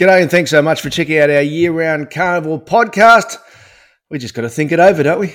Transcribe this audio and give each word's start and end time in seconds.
G'day 0.00 0.22
and 0.22 0.30
thanks 0.30 0.50
so 0.50 0.62
much 0.62 0.80
for 0.80 0.88
checking 0.88 1.18
out 1.18 1.28
our 1.28 1.42
year 1.42 1.72
round 1.72 2.10
carnival 2.10 2.58
podcast. 2.58 3.36
We 4.08 4.18
just 4.18 4.32
got 4.32 4.42
to 4.42 4.48
think 4.48 4.72
it 4.72 4.80
over, 4.80 5.02
don't 5.02 5.20
we? 5.20 5.34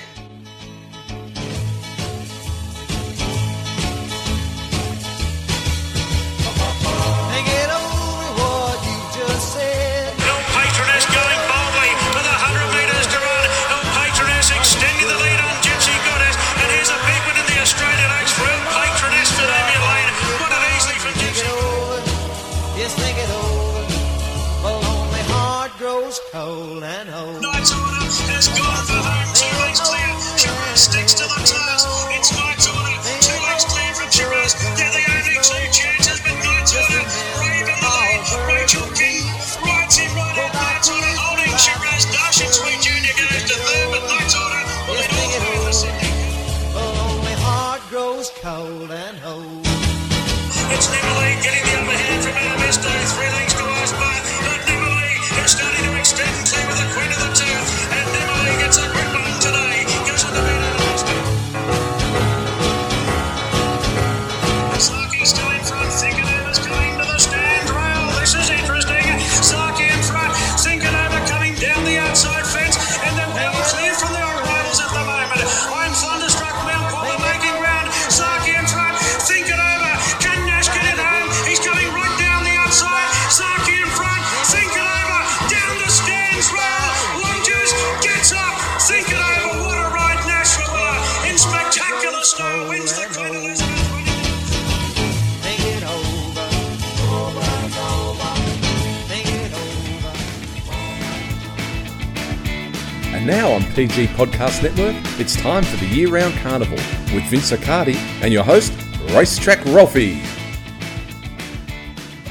PG 103.75 104.07
Podcast 104.07 104.63
Network, 104.63 104.95
it's 105.19 105.35
time 105.35 105.61
for 105.63 105.75
the 105.77 105.85
year 105.87 106.07
round 106.07 106.33
carnival 106.35 106.77
with 107.13 107.23
Vince 107.25 107.51
Accardi 107.51 107.95
and 108.21 108.31
your 108.31 108.43
host, 108.43 108.71
Racetrack 109.13 109.63
Ralphie. 109.65 110.21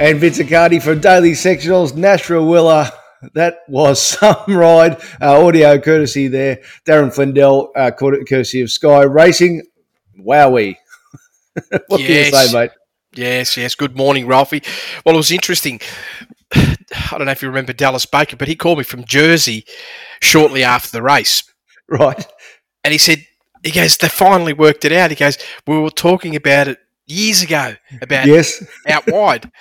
And 0.01 0.19
Vince 0.19 0.39
Accardi 0.39 0.83
from 0.83 1.01
Daily 1.01 1.33
Sectionals, 1.33 1.95
Nash 1.95 2.29
Rawiller. 2.29 2.91
That 3.35 3.59
was 3.69 4.01
some 4.19 4.37
ride. 4.49 5.01
Uh, 5.21 5.45
audio 5.45 5.79
courtesy 5.79 6.29
there. 6.29 6.63
Darren 6.87 7.15
Flindell, 7.15 7.69
uh, 7.77 7.91
cour- 7.91 8.25
courtesy 8.25 8.63
of 8.63 8.71
Sky 8.71 9.03
Racing. 9.03 9.63
Wowee. 10.19 10.77
what 11.69 11.89
can 11.89 12.01
you 12.01 12.07
Yes. 12.07 12.51
say, 12.51 12.59
mate? 12.59 12.71
Yes, 13.15 13.57
yes. 13.59 13.75
Good 13.75 13.97
morning, 13.97 14.27
Ralphie. 14.27 14.63
Well, 15.05 15.15
it 15.15 15.19
was 15.19 15.31
interesting. 15.31 15.81
I 16.95 17.19
don't 17.19 17.27
know 17.27 17.33
if 17.33 17.43
you 17.43 17.49
remember 17.49 17.73
Dallas 17.73 18.07
Baker, 18.07 18.37
but 18.37 18.49
he 18.49 18.57
called 18.57 18.79
me 18.79 18.85
from 18.85 19.05
Jersey 19.05 19.65
shortly 20.21 20.63
after 20.65 20.91
the 20.91 21.03
race. 21.03 21.43
Right. 21.89 22.27
And 22.83 22.93
he 22.93 22.99
said, 22.99 23.27
he 23.63 23.71
goes, 23.71 23.97
they 23.97 24.09
finally 24.09 24.53
worked 24.53 24.85
it 24.85 24.93
out. 24.93 25.11
He 25.11 25.17
goes, 25.17 25.39
we 25.67 25.79
were 25.79 25.91
talking 25.91 26.37
about 26.37 26.69
it 26.69 26.79
years 27.07 27.43
ago, 27.43 27.75
about 28.01 28.27
Yes. 28.27 28.63
out 28.89 29.05
wide. 29.07 29.51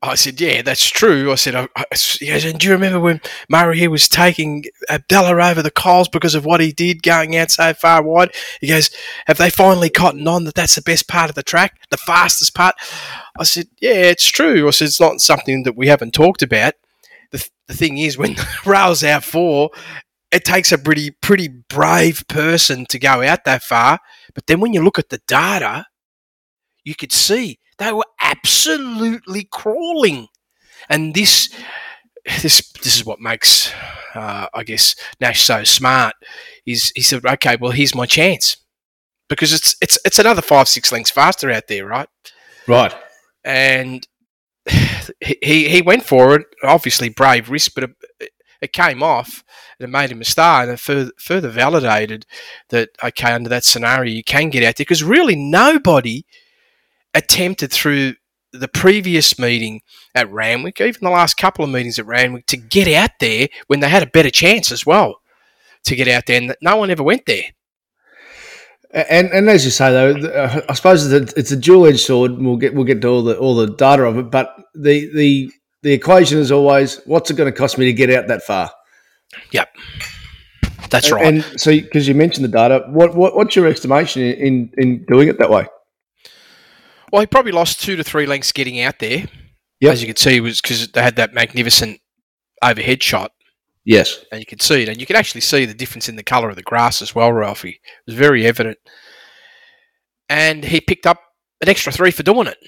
I 0.00 0.14
said, 0.14 0.40
yeah, 0.40 0.62
that's 0.62 0.88
true. 0.88 1.32
I 1.32 1.34
said, 1.34 1.56
I, 1.56 1.68
I, 1.74 1.84
and 2.22 2.58
do 2.60 2.68
you 2.68 2.72
remember 2.72 3.00
when 3.00 3.20
Murray 3.48 3.80
here 3.80 3.90
was 3.90 4.08
taking 4.08 4.64
Abdallah 4.88 5.50
over 5.50 5.60
the 5.60 5.72
coals 5.72 6.08
because 6.08 6.36
of 6.36 6.44
what 6.44 6.60
he 6.60 6.70
did 6.70 7.02
going 7.02 7.36
out 7.36 7.50
so 7.50 7.74
far 7.74 8.02
wide? 8.02 8.32
He 8.60 8.68
goes, 8.68 8.90
have 9.26 9.38
they 9.38 9.50
finally 9.50 9.90
cottoned 9.90 10.28
on 10.28 10.44
that 10.44 10.54
that's 10.54 10.76
the 10.76 10.82
best 10.82 11.08
part 11.08 11.30
of 11.30 11.34
the 11.34 11.42
track, 11.42 11.80
the 11.90 11.96
fastest 11.96 12.54
part? 12.54 12.76
I 13.40 13.42
said, 13.42 13.66
yeah, 13.80 13.94
it's 13.94 14.30
true. 14.30 14.68
I 14.68 14.70
said, 14.70 14.86
it's 14.86 15.00
not 15.00 15.20
something 15.20 15.64
that 15.64 15.76
we 15.76 15.88
haven't 15.88 16.14
talked 16.14 16.42
about. 16.42 16.74
The, 17.32 17.38
th- 17.38 17.50
the 17.66 17.74
thing 17.74 17.98
is, 17.98 18.16
when 18.16 18.36
rails 18.64 19.02
out 19.02 19.24
four, 19.24 19.70
it 20.30 20.44
takes 20.44 20.70
a 20.70 20.78
pretty, 20.78 21.10
pretty 21.10 21.48
brave 21.48 22.24
person 22.28 22.86
to 22.90 23.00
go 23.00 23.22
out 23.22 23.44
that 23.44 23.64
far. 23.64 23.98
But 24.32 24.46
then 24.46 24.60
when 24.60 24.72
you 24.72 24.82
look 24.82 25.00
at 25.00 25.08
the 25.08 25.20
data, 25.26 25.86
you 26.84 26.94
could 26.94 27.12
see 27.12 27.57
they 27.78 27.92
were 27.92 28.06
absolutely 28.20 29.44
crawling. 29.44 30.28
And 30.88 31.14
this, 31.14 31.48
this, 32.42 32.60
this 32.72 32.96
is 32.96 33.04
what 33.04 33.20
makes, 33.20 33.72
uh, 34.14 34.46
I 34.52 34.64
guess, 34.64 34.94
Nash 35.20 35.42
so 35.42 35.64
smart. 35.64 36.14
Is 36.66 36.92
he 36.94 37.02
said, 37.02 37.24
okay, 37.24 37.56
well, 37.60 37.72
here's 37.72 37.94
my 37.94 38.06
chance 38.06 38.56
because 39.28 39.52
it's 39.52 39.76
it's 39.80 39.98
it's 40.04 40.18
another 40.18 40.42
five 40.42 40.68
six 40.68 40.90
lengths 40.90 41.10
faster 41.10 41.50
out 41.50 41.68
there, 41.68 41.86
right? 41.86 42.08
Right. 42.66 42.94
And 43.44 44.06
he 45.20 45.68
he 45.68 45.82
went 45.82 46.04
for 46.04 46.34
it. 46.36 46.46
Obviously, 46.62 47.08
brave 47.08 47.50
risk, 47.50 47.72
but 47.74 47.84
it, 48.20 48.30
it 48.60 48.72
came 48.72 49.02
off 49.02 49.44
and 49.78 49.88
it 49.88 49.92
made 49.92 50.10
him 50.10 50.20
a 50.20 50.24
star, 50.24 50.62
and 50.62 50.72
it 50.72 50.80
further, 50.80 51.12
further 51.18 51.48
validated 51.48 52.26
that 52.70 52.90
okay, 53.02 53.32
under 53.32 53.48
that 53.48 53.64
scenario, 53.64 54.12
you 54.12 54.24
can 54.24 54.50
get 54.50 54.64
out 54.64 54.76
there 54.76 54.84
because 54.84 55.04
really 55.04 55.36
nobody 55.36 56.24
attempted 57.18 57.72
through 57.72 58.14
the 58.52 58.68
previous 58.68 59.38
meeting 59.38 59.82
at 60.14 60.30
Randwick, 60.30 60.80
even 60.80 61.00
the 61.02 61.10
last 61.10 61.36
couple 61.36 61.64
of 61.64 61.70
meetings 61.70 61.98
at 61.98 62.06
Randwick, 62.06 62.46
to 62.46 62.56
get 62.56 62.88
out 62.88 63.10
there 63.20 63.48
when 63.66 63.80
they 63.80 63.88
had 63.88 64.02
a 64.02 64.06
better 64.06 64.30
chance 64.30 64.72
as 64.72 64.86
well 64.86 65.20
to 65.84 65.96
get 65.96 66.08
out 66.08 66.24
there, 66.26 66.40
and 66.40 66.56
no 66.62 66.76
one 66.76 66.90
ever 66.90 67.02
went 67.02 67.26
there. 67.26 67.44
And 68.92 69.28
and 69.28 69.50
as 69.50 69.64
you 69.66 69.70
say 69.70 69.92
though, 69.92 70.28
uh, 70.28 70.62
I 70.68 70.72
suppose 70.72 71.12
it's 71.12 71.32
a, 71.32 71.38
it's 71.38 71.50
a 71.50 71.56
dual 71.56 71.86
edged 71.86 72.00
sword. 72.00 72.32
We'll 72.38 72.56
get 72.56 72.74
we'll 72.74 72.84
get 72.84 73.02
to 73.02 73.08
all 73.08 73.22
the 73.22 73.36
all 73.36 73.54
the 73.54 73.66
data 73.66 74.04
of 74.04 74.16
it, 74.16 74.30
but 74.30 74.54
the 74.74 75.10
the 75.14 75.52
the 75.82 75.92
equation 75.92 76.38
is 76.38 76.50
always 76.50 77.00
what's 77.04 77.30
it 77.30 77.36
going 77.36 77.52
to 77.52 77.56
cost 77.56 77.76
me 77.76 77.84
to 77.84 77.92
get 77.92 78.10
out 78.10 78.28
that 78.28 78.42
far? 78.42 78.70
Yep, 79.52 79.68
that's 80.88 81.10
right. 81.12 81.26
And 81.26 81.44
so 81.60 81.70
because 81.70 82.08
you 82.08 82.14
mentioned 82.14 82.44
the 82.44 82.48
data, 82.48 82.86
what, 82.88 83.14
what 83.14 83.36
what's 83.36 83.54
your 83.54 83.66
estimation 83.66 84.22
in 84.22 84.72
in 84.78 85.04
doing 85.04 85.28
it 85.28 85.38
that 85.38 85.50
way? 85.50 85.66
Well, 87.12 87.20
he 87.20 87.26
probably 87.26 87.52
lost 87.52 87.80
two 87.80 87.96
to 87.96 88.04
three 88.04 88.26
lengths 88.26 88.52
getting 88.52 88.80
out 88.80 88.98
there. 88.98 89.26
Yep. 89.80 89.92
As 89.92 90.00
you 90.02 90.08
can 90.08 90.16
see, 90.16 90.40
was 90.40 90.60
because 90.60 90.88
they 90.88 91.02
had 91.02 91.16
that 91.16 91.32
magnificent 91.32 92.00
overhead 92.62 93.02
shot, 93.02 93.32
Yes. 93.84 94.24
and 94.32 94.40
you 94.40 94.46
could 94.46 94.60
see 94.60 94.82
it, 94.82 94.88
and 94.88 95.00
you 95.00 95.06
could 95.06 95.16
actually 95.16 95.40
see 95.40 95.64
the 95.64 95.74
difference 95.74 96.08
in 96.08 96.16
the 96.16 96.22
colour 96.24 96.50
of 96.50 96.56
the 96.56 96.62
grass 96.62 97.00
as 97.00 97.14
well, 97.14 97.32
Ralphie. 97.32 97.80
It 97.82 98.06
was 98.06 98.16
very 98.16 98.44
evident. 98.44 98.78
And 100.28 100.64
he 100.64 100.80
picked 100.80 101.06
up 101.06 101.20
an 101.62 101.68
extra 101.68 101.92
three 101.92 102.10
for 102.10 102.22
doing 102.22 102.48
it. 102.48 102.58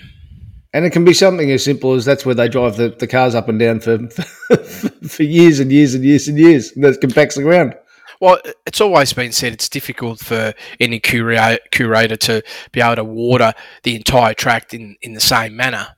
And 0.72 0.84
it 0.84 0.90
can 0.90 1.04
be 1.04 1.14
something 1.14 1.50
as 1.50 1.64
simple 1.64 1.94
as 1.94 2.04
that's 2.04 2.24
where 2.24 2.34
they 2.34 2.48
drive 2.48 2.76
the, 2.76 2.90
the 2.90 3.08
cars 3.08 3.34
up 3.34 3.48
and 3.48 3.58
down 3.58 3.80
for, 3.80 3.98
for 5.08 5.22
years 5.24 5.58
and 5.58 5.72
years 5.72 5.94
and 5.94 6.04
years 6.04 6.28
and 6.28 6.38
years. 6.38 6.70
And 6.72 6.84
that 6.84 7.00
compacts 7.00 7.34
the 7.34 7.42
ground. 7.42 7.74
Well, 8.20 8.38
it's 8.66 8.80
always 8.80 9.14
been 9.14 9.32
said 9.32 9.54
it's 9.54 9.68
difficult 9.68 10.20
for 10.20 10.52
any 10.78 11.00
curator 11.00 12.16
to 12.16 12.42
be 12.70 12.80
able 12.80 12.96
to 12.96 13.04
water 13.04 13.54
the 13.82 13.96
entire 13.96 14.34
track 14.34 14.74
in, 14.74 14.96
in 15.00 15.14
the 15.14 15.20
same 15.20 15.56
manner. 15.56 15.96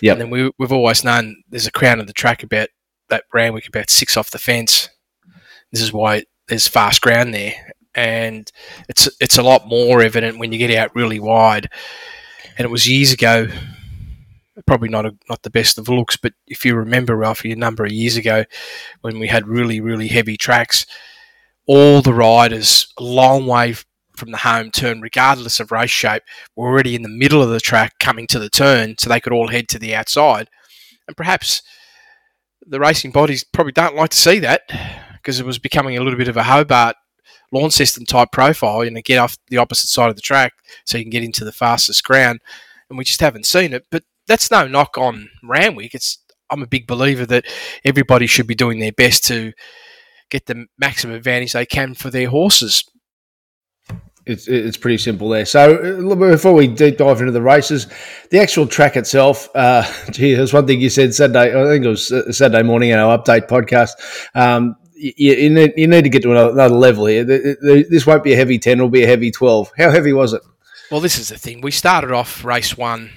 Yep. 0.00 0.12
And 0.12 0.20
then 0.20 0.30
we, 0.30 0.50
we've 0.58 0.72
always 0.72 1.04
known 1.04 1.42
there's 1.48 1.66
a 1.66 1.72
crown 1.72 2.00
of 2.00 2.06
the 2.06 2.12
track 2.12 2.42
about 2.42 2.68
that 3.08 3.24
Randwick 3.32 3.68
about 3.68 3.90
six 3.90 4.16
off 4.16 4.30
the 4.30 4.38
fence. 4.38 4.88
This 5.72 5.82
is 5.82 5.92
why 5.92 6.24
there's 6.48 6.68
fast 6.68 7.02
ground 7.02 7.34
there, 7.34 7.54
and 7.94 8.50
it's 8.88 9.08
it's 9.20 9.38
a 9.38 9.42
lot 9.42 9.68
more 9.68 10.00
evident 10.00 10.38
when 10.38 10.52
you 10.52 10.58
get 10.58 10.74
out 10.74 10.94
really 10.94 11.20
wide. 11.20 11.68
And 12.56 12.64
it 12.64 12.70
was 12.70 12.88
years 12.88 13.12
ago, 13.12 13.48
probably 14.66 14.88
not 14.88 15.06
a, 15.06 15.16
not 15.28 15.42
the 15.42 15.50
best 15.50 15.78
of 15.78 15.88
looks, 15.88 16.16
but 16.16 16.32
if 16.46 16.64
you 16.64 16.74
remember, 16.74 17.16
Ralphie, 17.16 17.52
a 17.52 17.56
number 17.56 17.84
of 17.84 17.92
years 17.92 18.16
ago 18.16 18.44
when 19.02 19.18
we 19.18 19.28
had 19.28 19.46
really 19.46 19.80
really 19.80 20.08
heavy 20.08 20.36
tracks, 20.36 20.86
all 21.68 22.02
the 22.02 22.14
riders 22.14 22.92
a 22.98 23.02
long 23.02 23.46
way 23.46 23.74
from 24.16 24.32
the 24.32 24.38
home 24.38 24.70
turn, 24.72 25.00
regardless 25.00 25.60
of 25.60 25.70
race 25.70 25.90
shape, 25.90 26.24
were 26.56 26.66
already 26.66 26.96
in 26.96 27.02
the 27.02 27.08
middle 27.08 27.42
of 27.42 27.50
the 27.50 27.60
track 27.60 27.92
coming 28.00 28.26
to 28.26 28.38
the 28.40 28.50
turn, 28.50 28.96
so 28.98 29.08
they 29.08 29.20
could 29.20 29.32
all 29.32 29.48
head 29.48 29.68
to 29.68 29.78
the 29.78 29.94
outside. 29.94 30.48
And 31.06 31.16
perhaps 31.16 31.62
the 32.66 32.80
racing 32.80 33.12
bodies 33.12 33.44
probably 33.44 33.72
don't 33.72 33.94
like 33.94 34.10
to 34.10 34.16
see 34.16 34.40
that 34.40 34.62
because 35.14 35.38
it 35.38 35.46
was 35.46 35.58
becoming 35.58 35.96
a 35.96 36.02
little 36.02 36.18
bit 36.18 36.28
of 36.28 36.36
a 36.36 36.42
Hobart 36.42 36.96
lawn 37.52 37.70
system 37.70 38.04
type 38.04 38.30
profile 38.32 38.80
and 38.80 38.96
to 38.96 39.02
get 39.02 39.18
off 39.18 39.38
the 39.48 39.56
opposite 39.56 39.88
side 39.88 40.10
of 40.10 40.16
the 40.16 40.22
track 40.22 40.52
so 40.84 40.98
you 40.98 41.04
can 41.04 41.10
get 41.10 41.22
into 41.22 41.44
the 41.44 41.52
fastest 41.52 42.04
ground. 42.04 42.40
And 42.90 42.98
we 42.98 43.04
just 43.04 43.20
haven't 43.20 43.46
seen 43.46 43.72
it. 43.72 43.86
But 43.90 44.04
that's 44.26 44.50
no 44.50 44.66
knock 44.66 44.98
on 44.98 45.28
Randwick. 45.42 45.94
It's 45.94 46.18
I'm 46.50 46.62
a 46.62 46.66
big 46.66 46.86
believer 46.86 47.26
that 47.26 47.44
everybody 47.84 48.26
should 48.26 48.46
be 48.46 48.54
doing 48.54 48.78
their 48.78 48.92
best 48.92 49.24
to 49.24 49.52
get 50.30 50.46
the 50.46 50.66
maximum 50.78 51.16
advantage 51.16 51.52
they 51.52 51.66
can 51.66 51.94
for 51.94 52.10
their 52.10 52.28
horses. 52.28 52.84
It's, 54.28 54.46
it's 54.46 54.76
pretty 54.76 54.98
simple 54.98 55.30
there. 55.30 55.46
So 55.46 55.76
uh, 55.76 56.14
before 56.14 56.52
we 56.52 56.66
deep 56.66 56.98
dive 56.98 57.20
into 57.20 57.32
the 57.32 57.40
races, 57.40 57.86
the 58.30 58.38
actual 58.40 58.66
track 58.66 58.94
itself, 58.94 59.48
uh, 59.54 59.90
gee, 60.10 60.34
there's 60.34 60.52
one 60.52 60.66
thing 60.66 60.82
you 60.82 60.90
said 60.90 61.14
Saturday, 61.14 61.58
I 61.58 61.64
think 61.64 61.86
it 61.86 61.88
was 61.88 62.12
uh, 62.12 62.30
Saturday 62.30 62.62
morning 62.62 62.90
in 62.90 62.98
our 62.98 63.18
update 63.18 63.48
podcast. 63.48 63.92
Um, 64.34 64.76
you, 64.94 65.34
you, 65.34 65.50
need, 65.50 65.72
you 65.78 65.86
need 65.86 66.02
to 66.02 66.10
get 66.10 66.22
to 66.24 66.30
another, 66.30 66.50
another 66.50 66.74
level 66.74 67.06
here. 67.06 67.24
This 67.24 68.06
won't 68.06 68.22
be 68.22 68.34
a 68.34 68.36
heavy 68.36 68.58
10, 68.58 68.74
it'll 68.78 68.90
be 68.90 69.04
a 69.04 69.06
heavy 69.06 69.30
12. 69.30 69.72
How 69.78 69.90
heavy 69.90 70.12
was 70.12 70.34
it? 70.34 70.42
Well, 70.90 71.00
this 71.00 71.18
is 71.18 71.30
the 71.30 71.38
thing. 71.38 71.62
We 71.62 71.70
started 71.70 72.12
off 72.12 72.44
race 72.44 72.76
one. 72.76 73.10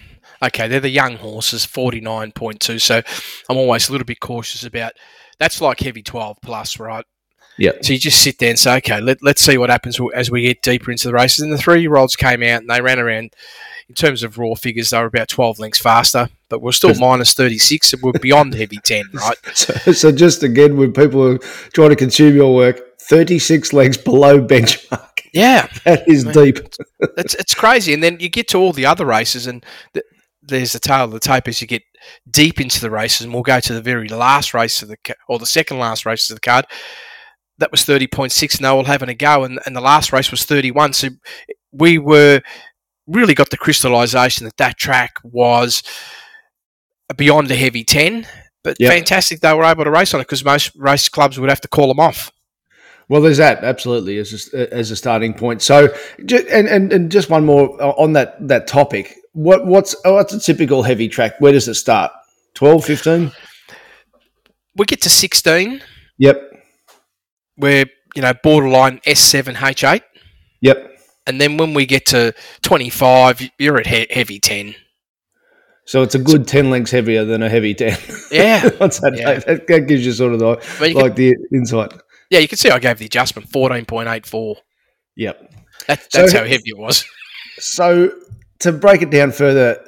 Okay, 0.44 0.68
they're 0.68 0.80
the 0.80 0.90
young 0.90 1.18
horses, 1.18 1.66
49.2. 1.66 2.80
So 2.80 3.02
I'm 3.50 3.58
always 3.58 3.90
a 3.90 3.92
little 3.92 4.06
bit 4.06 4.20
cautious 4.22 4.64
about 4.64 4.94
that's 5.42 5.60
like 5.60 5.80
heavy 5.80 6.04
12 6.04 6.38
plus, 6.42 6.80
right? 6.80 7.04
Yeah. 7.58 7.72
So 7.82 7.94
you 7.94 8.00
just 8.00 8.22
sit 8.22 8.38
there 8.38 8.50
and 8.50 8.60
say, 8.60 8.78
okay, 8.78 9.02
let, 9.02 9.24
let's 9.24 9.42
see 9.42 9.58
what 9.58 9.70
happens 9.70 10.00
as 10.14 10.30
we 10.30 10.44
get 10.44 10.62
deeper 10.62 10.92
into 10.92 11.08
the 11.08 11.14
races. 11.14 11.40
And 11.42 11.52
the 11.52 11.58
three 11.58 11.82
year 11.82 11.96
olds 11.96 12.16
came 12.16 12.44
out 12.44 12.62
and 12.62 12.70
they 12.70 12.82
ran 12.82 13.00
around, 13.00 13.34
in 13.90 13.96
terms 13.96 14.24
of 14.24 14.38
raw 14.38 14.54
figures, 14.56 14.92
they 14.92 15.00
were 15.00 15.06
about 15.06 15.28
12 15.28 15.60
lengths 15.60 15.80
faster, 15.80 16.30
but 16.48 16.62
we're 16.62 16.72
still 16.72 16.96
minus 16.96 17.34
36 17.34 17.94
and 17.94 18.02
we're 18.02 18.14
beyond 18.14 18.54
heavy 18.54 18.78
10, 18.84 19.04
right? 19.14 19.38
So, 19.54 19.92
so 19.92 20.12
just 20.12 20.44
again, 20.44 20.78
when 20.78 20.94
people 20.94 21.28
are 21.28 21.38
trying 21.74 21.90
to 21.90 21.96
consume 21.96 22.36
your 22.36 22.56
work, 22.56 23.00
36 23.02 23.74
legs 23.74 23.98
below 23.98 24.40
benchmark. 24.40 25.08
Yeah. 25.34 25.68
That 25.86 26.08
is 26.08 26.26
I 26.26 26.34
mean, 26.34 26.46
deep. 26.54 26.74
it's, 27.18 27.34
it's 27.36 27.54
crazy. 27.56 27.94
And 27.94 28.04
then 28.04 28.20
you 28.20 28.30
get 28.30 28.48
to 28.50 28.58
all 28.58 28.74
the 28.74 28.86
other 28.86 29.06
races 29.06 29.48
and 29.48 29.66
th- 29.94 30.06
there's 30.44 30.74
the 30.74 30.80
tail 30.80 31.06
of 31.06 31.12
the 31.12 31.20
tape 31.20 31.48
as 31.48 31.62
you 31.62 31.68
get 31.68 31.84
deep 32.30 32.60
into 32.60 32.82
the 32.82 32.90
races 32.90 33.22
and 33.22 33.34
we'll 33.34 33.44
go 33.44 33.60
to 33.60 33.74
the 33.74 33.82
very 33.82 34.08
last 34.08 34.54
race 34.54 34.82
of 34.82 34.88
the, 34.90 34.98
or 35.30 35.38
the 35.40 35.46
second 35.46 35.78
last 35.80 36.06
race 36.06 36.30
of 36.30 36.36
the 36.36 36.42
card 36.42 36.66
that 37.60 37.72
was 37.72 37.82
30.6 37.86 38.56
and 38.58 38.66
they 38.66 38.70
were 38.70 38.76
all 38.76 38.84
having 38.86 39.10
a 39.10 39.14
go 39.14 39.44
and, 39.44 39.60
and 39.66 39.76
the 39.76 39.82
last 39.82 40.12
race 40.12 40.32
was 40.32 40.44
31 40.46 40.94
so 40.94 41.10
we 41.72 41.98
were 42.00 42.42
really 43.08 43.34
got 43.36 43.50
the 43.52 43.58
crystallization 43.58 44.46
that 44.46 44.58
that 44.58 44.78
track 44.78 45.14
was 45.24 45.84
beyond 47.18 47.52
a 47.52 47.56
heavy 47.56 47.84
10 47.84 48.26
but 48.64 48.78
Yep. 48.80 48.92
fantastic 48.92 49.42
they 49.42 49.54
were 49.54 49.64
able 49.64 49.84
to 49.84 49.92
race 49.92 50.14
on 50.14 50.22
it 50.22 50.24
because 50.24 50.44
most 50.46 50.72
race 50.76 51.10
clubs 51.10 51.40
would 51.40 51.50
have 51.50 51.62
to 51.62 51.68
call 51.68 51.88
them 51.88 52.00
off 52.00 52.32
Well, 53.10 53.22
there's 53.22 53.38
that 53.38 53.64
absolutely 53.64 54.18
as 54.18 54.50
a, 54.54 54.74
as 54.74 54.90
a 54.92 54.96
starting 54.96 55.34
point. 55.34 55.62
So, 55.62 55.94
and, 56.18 56.68
and 56.70 56.94
and 56.94 57.12
just 57.12 57.30
one 57.30 57.46
more 57.46 57.76
uh, 57.82 57.90
on 57.98 58.14
that 58.14 58.36
that 58.48 58.68
topic. 58.68 59.18
What 59.34 59.66
what's 59.66 59.96
oh, 60.06 60.16
what's 60.16 60.34
a 60.34 60.40
typical 60.40 60.84
heavy 60.84 61.08
track? 61.08 61.40
Where 61.40 61.52
does 61.54 61.68
it 61.68 61.76
start? 61.76 62.12
12, 62.56 62.84
15? 62.86 63.32
we 64.78 64.86
get 64.86 65.02
to 65.02 65.10
16 65.10 65.82
Yep, 66.18 66.42
we're 67.58 67.86
you 68.16 68.22
know 68.22 68.34
borderline 68.44 69.00
S7 69.08 69.54
H8 69.56 70.02
yep. 70.62 70.98
and 71.28 71.42
then 71.42 71.58
when 71.58 71.74
we 71.74 71.86
get 71.86 72.06
to 72.08 72.34
25 72.62 73.50
you're 73.60 73.78
at 73.80 73.88
he- 73.88 74.08
heavy 74.10 74.40
10 74.40 74.76
So 75.86 76.02
it's 76.04 76.16
a 76.16 76.20
good 76.20 76.48
ten 76.48 76.70
lengths 76.70 76.92
heavier 76.92 77.26
than 77.26 77.42
a 77.44 77.50
heavy 77.50 77.74
ten. 77.74 77.98
yeah 78.32 78.70
What's 78.78 79.00
that? 79.00 79.16
Yeah. 79.18 79.40
That, 79.40 79.68
that 79.68 79.88
gives 79.88 80.06
you 80.06 80.12
sort 80.14 80.34
of 80.34 80.40
the, 80.40 80.46
Well, 80.80 80.88
you 80.90 80.96
can- 80.96 81.04
like 81.04 81.16
the 81.16 81.36
insight. 81.54 81.94
yeah 82.30 82.40
you 82.40 82.48
can 82.48 82.58
see 82.58 82.70
I 82.70 82.80
gave 82.80 82.98
the 82.98 83.06
adjustment 83.06 83.50
14.84 83.50 84.56
Yep. 85.18 85.54
that, 85.88 86.12
So- 86.12 86.20
that's 86.22 86.34
how 86.34 86.44
heavy 86.46 86.64
it 86.68 86.78
was 86.78 87.04
So 87.60 88.12
to 88.62 88.72
break 88.72 89.02
it 89.02 89.12
down 89.12 89.32
further, 89.32 89.80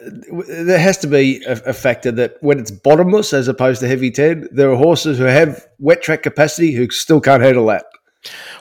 there 0.47 0.79
has 0.79 0.97
to 0.99 1.07
be 1.07 1.43
a, 1.45 1.53
a 1.67 1.73
factor 1.73 2.11
that 2.11 2.37
when 2.41 2.59
it's 2.59 2.71
bottomless 2.71 3.33
as 3.33 3.47
opposed 3.47 3.81
to 3.81 3.87
heavy 3.87 4.11
ten, 4.11 4.47
there 4.51 4.71
are 4.71 4.75
horses 4.75 5.17
who 5.17 5.25
have 5.25 5.67
wet 5.79 6.01
track 6.01 6.23
capacity 6.23 6.73
who 6.73 6.89
still 6.89 7.21
can't 7.21 7.43
handle 7.43 7.65
that. 7.67 7.85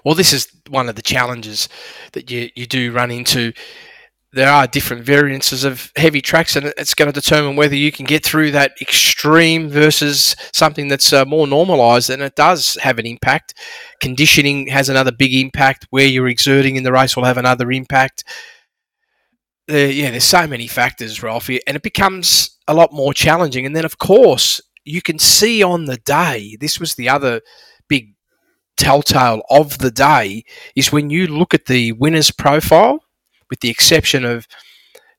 Well, 0.05 0.15
this 0.15 0.33
is 0.33 0.49
one 0.69 0.89
of 0.89 0.97
the 0.97 1.03
challenges 1.03 1.69
that 2.13 2.31
you, 2.31 2.51
you 2.55 2.67
do 2.67 2.93
run 2.93 3.11
into. 3.11 3.53
There 4.35 4.51
are 4.51 4.67
different 4.67 5.05
variances 5.05 5.63
of 5.63 5.93
heavy 5.95 6.23
tracks, 6.23 6.57
and 6.57 6.73
it's 6.79 6.95
going 6.95 7.13
to 7.13 7.21
determine 7.21 7.55
whether 7.55 7.77
you 7.77 7.93
can 7.93 8.07
get 8.07 8.25
through 8.25 8.53
that 8.53 8.73
extreme 8.81 9.69
versus 9.69 10.35
something 10.55 10.89
that's 10.89 11.13
uh, 11.13 11.27
more 11.27 11.47
normalised, 11.47 12.09
and 12.09 12.23
it 12.23 12.35
does 12.35 12.79
have 12.81 12.99
an 12.99 13.07
impact. 13.07 13.53
Conditioning 14.01 14.69
has 14.69 14.89
another 14.89 15.13
big 15.13 15.35
impact. 15.35 15.87
Where 15.91 16.07
you're 16.07 16.29
exerting 16.29 16.77
in 16.77 16.83
the 16.83 16.93
race 16.93 17.15
will 17.15 17.25
have 17.25 17.37
another 17.37 17.71
impact. 17.71 18.25
Yeah, 19.69 20.11
there's 20.11 20.25
so 20.25 20.47
many 20.47 20.67
factors, 20.67 21.23
Ralphie, 21.23 21.61
and 21.67 21.77
it 21.77 21.83
becomes 21.83 22.59
a 22.67 22.75
lot 22.75 22.93
more 22.93 23.15
challenging. 23.15 23.65
And 23.65 23.77
then, 23.77 23.85
of 23.85 23.99
course, 23.99 24.61
you 24.85 25.01
can 25.01 25.19
see 25.19 25.63
on 25.63 25.85
the 25.85 25.99
day. 25.99 26.57
This 26.61 26.81
was 26.81 26.95
the 26.95 27.09
other 27.09 27.41
big 27.89 28.15
telltale 28.77 29.43
of 29.51 29.79
the 29.79 29.91
day 29.91 30.45
is 30.75 30.91
when 30.91 31.11
you 31.11 31.27
look 31.27 31.55
at 31.55 31.67
the 31.67 31.93
winners 31.93 32.31
profile, 32.31 33.05
with 33.49 33.61
the 33.61 33.71
exception 33.71 34.25
of 34.25 34.47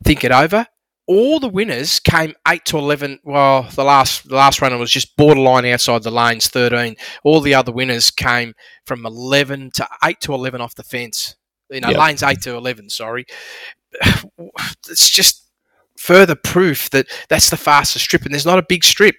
Think 0.03 0.23
It 0.23 0.31
Over, 0.31 0.67
all 1.07 1.39
the 1.39 1.49
winners 1.49 1.99
came 1.99 2.33
eight 2.47 2.65
to 2.65 2.77
eleven. 2.77 3.19
Well, 3.23 3.63
the 3.75 3.83
last 3.83 4.27
the 4.27 4.35
last 4.35 4.61
runner 4.61 4.77
was 4.77 4.91
just 4.91 5.15
borderline 5.17 5.65
outside 5.65 6.03
the 6.03 6.11
lanes, 6.11 6.47
thirteen. 6.47 6.95
All 7.23 7.41
the 7.41 7.55
other 7.55 7.71
winners 7.71 8.09
came 8.09 8.53
from 8.85 9.05
eleven 9.05 9.71
to 9.75 9.87
eight 10.03 10.19
to 10.21 10.33
eleven 10.33 10.61
off 10.61 10.75
the 10.75 10.83
fence. 10.83 11.35
You 11.73 11.81
know, 11.81 11.89
Yep. 11.89 11.97
lanes 11.99 12.23
eight 12.23 12.41
to 12.43 12.55
eleven. 12.55 12.89
Sorry, 12.89 13.25
it's 14.89 15.09
just 15.09 15.45
further 15.97 16.35
proof 16.35 16.89
that 16.91 17.07
that's 17.29 17.49
the 17.49 17.57
fastest 17.57 18.05
strip, 18.05 18.23
and 18.23 18.33
there's 18.33 18.45
not 18.45 18.59
a 18.59 18.65
big 18.67 18.83
strip. 18.83 19.15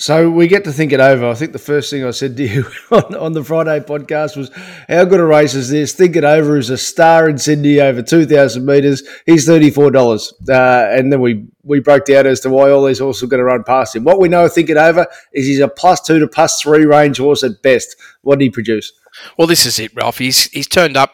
So 0.00 0.30
we 0.30 0.46
get 0.46 0.62
to 0.62 0.72
think 0.72 0.92
it 0.92 1.00
over. 1.00 1.26
I 1.26 1.34
think 1.34 1.52
the 1.52 1.58
first 1.58 1.90
thing 1.90 2.04
I 2.04 2.12
said 2.12 2.36
to 2.36 2.46
you 2.46 2.64
on, 2.92 3.16
on 3.16 3.32
the 3.32 3.42
Friday 3.42 3.80
podcast 3.80 4.36
was, 4.36 4.48
"How 4.88 5.04
good 5.04 5.18
a 5.18 5.24
race 5.24 5.54
is 5.54 5.70
this?" 5.70 5.92
Think 5.92 6.14
it 6.14 6.22
over 6.22 6.56
is 6.56 6.70
a 6.70 6.78
star 6.78 7.28
in 7.28 7.36
Sydney 7.36 7.80
over 7.80 8.00
two 8.00 8.24
thousand 8.24 8.64
meters. 8.64 9.02
He's 9.26 9.44
thirty 9.44 9.70
four 9.70 9.90
dollars, 9.90 10.32
uh, 10.48 10.86
and 10.92 11.12
then 11.12 11.20
we 11.20 11.46
we 11.64 11.80
broke 11.80 12.04
down 12.04 12.26
as 12.28 12.38
to 12.40 12.50
why 12.50 12.70
all 12.70 12.84
these 12.84 13.00
horses 13.00 13.24
are 13.24 13.26
going 13.26 13.38
to 13.40 13.44
run 13.44 13.64
past 13.64 13.96
him. 13.96 14.04
What 14.04 14.20
we 14.20 14.28
know, 14.28 14.44
of 14.44 14.52
think 14.54 14.70
it 14.70 14.76
over, 14.76 15.04
is 15.32 15.46
he's 15.46 15.58
a 15.58 15.66
plus 15.66 16.00
two 16.00 16.20
to 16.20 16.28
plus 16.28 16.60
three 16.60 16.84
range 16.84 17.18
horse 17.18 17.42
at 17.42 17.60
best. 17.62 17.96
What 18.22 18.38
did 18.38 18.44
he 18.44 18.50
produce? 18.50 18.92
Well, 19.36 19.46
this 19.46 19.66
is 19.66 19.78
it, 19.78 19.94
Ralph. 19.94 20.18
He's 20.18 20.44
he's 20.50 20.68
turned 20.68 20.96
up 20.96 21.12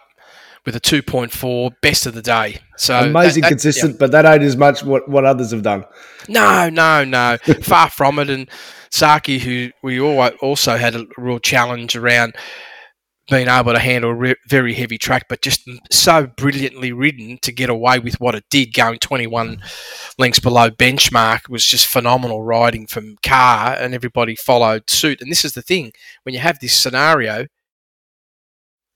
with 0.64 0.74
a 0.76 0.80
two 0.80 1.02
point 1.02 1.30
four, 1.32 1.70
best 1.82 2.06
of 2.06 2.14
the 2.14 2.22
day. 2.22 2.58
So 2.76 2.98
Amazing, 2.98 3.42
that- 3.42 3.48
consistent, 3.48 3.98
but 3.98 4.10
that 4.12 4.24
ain't 4.24 4.42
as 4.42 4.56
much 4.56 4.82
what, 4.82 5.08
what 5.08 5.24
others 5.24 5.50
have 5.50 5.62
done. 5.62 5.84
No, 6.28 6.68
no, 6.70 7.04
no. 7.04 7.36
Far 7.62 7.90
from 7.90 8.18
it. 8.18 8.30
And 8.30 8.48
Saki, 8.90 9.38
who 9.38 9.70
we 9.82 10.00
al- 10.00 10.28
also 10.40 10.76
had 10.76 10.94
a 10.94 11.06
real 11.18 11.38
challenge 11.38 11.96
around 11.96 12.34
being 13.30 13.48
able 13.48 13.72
to 13.72 13.78
handle 13.78 14.10
a 14.10 14.14
re- 14.14 14.34
very 14.48 14.74
heavy 14.74 14.98
track, 14.98 15.26
but 15.30 15.40
just 15.40 15.66
so 15.90 16.26
brilliantly 16.26 16.92
ridden 16.92 17.38
to 17.40 17.52
get 17.52 17.70
away 17.70 17.98
with 17.98 18.20
what 18.20 18.34
it 18.34 18.44
did, 18.50 18.74
going 18.74 18.98
21 18.98 19.62
lengths 20.18 20.40
below 20.40 20.68
benchmark 20.70 21.48
was 21.48 21.64
just 21.64 21.86
phenomenal 21.86 22.42
riding 22.42 22.86
from 22.86 23.16
Car, 23.24 23.76
and 23.78 23.94
everybody 23.94 24.36
followed 24.36 24.90
suit. 24.90 25.22
And 25.22 25.30
this 25.30 25.44
is 25.44 25.54
the 25.54 25.62
thing 25.62 25.92
when 26.24 26.34
you 26.34 26.40
have 26.40 26.58
this 26.60 26.74
scenario 26.76 27.46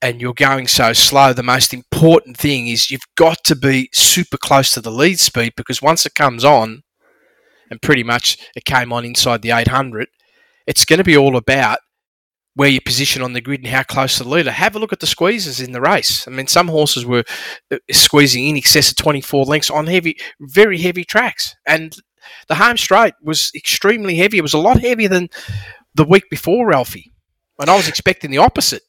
and 0.01 0.21
you're 0.21 0.33
going 0.33 0.67
so 0.67 0.93
slow, 0.93 1.33
the 1.33 1.43
most 1.43 1.73
important 1.73 2.37
thing 2.37 2.67
is 2.67 2.89
you've 2.89 3.01
got 3.15 3.43
to 3.45 3.55
be 3.55 3.89
super 3.93 4.37
close 4.37 4.71
to 4.71 4.81
the 4.81 4.91
lead 4.91 5.19
speed 5.19 5.53
because 5.57 5.81
once 5.81 6.05
it 6.05 6.15
comes 6.15 6.45
on, 6.45 6.83
and 7.69 7.81
pretty 7.81 8.03
much 8.03 8.37
it 8.55 8.65
came 8.65 8.91
on 8.91 9.05
inside 9.05 9.41
the 9.41 9.51
800. 9.51 10.07
It's 10.67 10.85
going 10.85 10.97
to 10.97 11.03
be 11.03 11.17
all 11.17 11.35
about 11.35 11.79
where 12.55 12.69
you 12.69 12.81
position 12.81 13.21
on 13.21 13.33
the 13.33 13.41
grid 13.41 13.61
and 13.61 13.69
how 13.69 13.83
close 13.83 14.17
to 14.17 14.23
the 14.23 14.29
leader. 14.29 14.51
Have 14.51 14.75
a 14.75 14.79
look 14.79 14.91
at 14.91 14.99
the 14.99 15.07
squeezes 15.07 15.61
in 15.61 15.71
the 15.71 15.81
race. 15.81 16.27
I 16.27 16.31
mean, 16.31 16.47
some 16.47 16.67
horses 16.67 17.05
were 17.05 17.23
uh, 17.71 17.77
squeezing 17.91 18.47
in 18.47 18.57
excess 18.57 18.91
of 18.91 18.97
24 18.97 19.45
lengths 19.45 19.69
on 19.69 19.87
heavy, 19.87 20.17
very 20.39 20.79
heavy 20.79 21.03
tracks. 21.03 21.55
And 21.65 21.95
the 22.47 22.55
home 22.55 22.77
straight 22.77 23.13
was 23.23 23.51
extremely 23.55 24.15
heavy. 24.15 24.37
It 24.37 24.43
was 24.43 24.53
a 24.53 24.59
lot 24.59 24.81
heavier 24.81 25.09
than 25.09 25.29
the 25.95 26.03
week 26.03 26.29
before, 26.29 26.67
Ralphie. 26.67 27.11
And 27.59 27.69
I 27.69 27.75
was 27.75 27.87
expecting 27.87 28.31
the 28.31 28.37
opposite. 28.39 28.83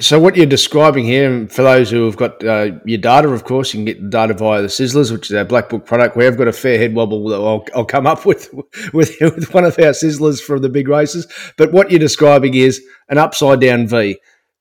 So 0.00 0.18
what 0.18 0.36
you're 0.36 0.46
describing 0.46 1.04
here, 1.04 1.30
and 1.30 1.52
for 1.52 1.62
those 1.62 1.90
who 1.90 2.06
have 2.06 2.16
got 2.16 2.42
uh, 2.42 2.70
your 2.86 2.98
data, 2.98 3.28
of 3.28 3.44
course, 3.44 3.74
you 3.74 3.78
can 3.78 3.84
get 3.84 4.02
the 4.02 4.08
data 4.08 4.32
via 4.32 4.62
the 4.62 4.68
Sizzlers, 4.68 5.12
which 5.12 5.30
is 5.30 5.36
our 5.36 5.44
Black 5.44 5.68
Book 5.68 5.84
product. 5.84 6.16
We 6.16 6.24
have 6.24 6.38
got 6.38 6.48
a 6.48 6.52
fair 6.52 6.78
head 6.78 6.94
wobble 6.94 7.28
that 7.28 7.36
I'll, 7.36 7.66
I'll 7.74 7.84
come 7.84 8.06
up 8.06 8.24
with, 8.24 8.48
with 8.94 9.14
with 9.20 9.52
one 9.52 9.64
of 9.64 9.78
our 9.78 9.90
Sizzlers 9.90 10.40
from 10.40 10.62
the 10.62 10.70
big 10.70 10.88
races. 10.88 11.26
But 11.58 11.72
what 11.72 11.90
you're 11.90 12.00
describing 12.00 12.54
is 12.54 12.82
an 13.10 13.18
upside 13.18 13.60
down 13.60 13.86
V. 13.86 14.18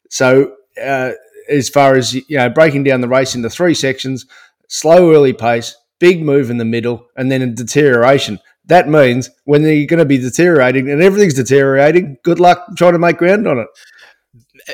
So 0.09 0.53
uh, 0.83 1.13
as 1.50 1.69
far 1.69 1.95
as 1.95 2.13
you 2.13 2.25
know, 2.31 2.50
breaking 2.50 2.83
down 2.83 3.00
the 3.00 3.07
race 3.07 3.33
into 3.33 3.50
three 3.50 3.73
sections, 3.73 4.25
slow 4.67 5.13
early 5.13 5.31
pace, 5.31 5.77
big 6.00 6.21
move 6.21 6.50
in 6.50 6.57
the 6.57 6.65
middle, 6.65 7.07
and 7.15 7.31
then 7.31 7.41
a 7.41 7.47
deterioration. 7.47 8.38
that 8.65 8.89
means 8.89 9.29
when 9.45 9.63
they're 9.63 9.85
going 9.85 10.00
to 10.00 10.05
be 10.05 10.17
deteriorating 10.17 10.89
and 10.89 11.01
everything's 11.01 11.35
deteriorating, 11.35 12.17
good 12.23 12.41
luck 12.41 12.65
trying 12.75 12.93
to 12.93 13.00
make 13.00 13.17
ground 13.17 13.47
on 13.47 13.59
it. 13.59 13.67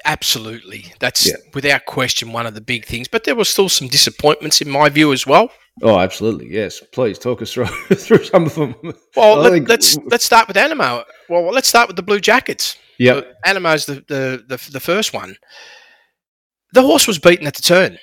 Absolutely, 0.05 0.85
that's 0.99 1.25
Yeah. 1.27 1.35
without 1.53 1.85
question 1.85 2.31
one 2.31 2.45
of 2.45 2.53
the 2.53 2.61
big 2.61 2.85
things. 2.85 3.07
But 3.07 3.23
there 3.23 3.35
were 3.35 3.45
still 3.45 3.69
some 3.69 3.87
disappointments 3.87 4.61
in 4.61 4.69
my 4.69 4.89
view 4.89 5.11
as 5.13 5.25
well. 5.25 5.49
Oh, 5.81 5.99
absolutely. 5.99 6.47
Yes. 6.51 6.81
Please 6.91 7.17
talk 7.19 7.41
us 7.41 7.53
through, 7.53 7.65
through 7.93 8.23
some 8.25 8.45
of 8.45 8.55
them. 8.55 8.75
Well, 9.15 9.37
let, 9.37 9.51
think- 9.53 9.69
let's 9.69 9.97
let's 10.05 10.25
start 10.25 10.47
with 10.47 10.57
Animo. 10.57 11.03
Well, 11.29 11.51
let's 11.51 11.67
start 11.67 11.87
with 11.87 11.95
the 11.95 12.03
Blue 12.03 12.19
Jackets. 12.19 12.77
Yeah. 12.99 13.13
Uh, 13.13 13.21
Animo's 13.45 13.85
the, 13.85 13.95
the 14.07 14.43
the 14.47 14.69
the 14.71 14.79
first 14.79 15.13
one. 15.13 15.35
The 16.73 16.81
horse 16.81 17.07
was 17.07 17.17
beaten 17.19 17.47
at 17.47 17.55
the 17.55 17.61
turn. 17.61 17.97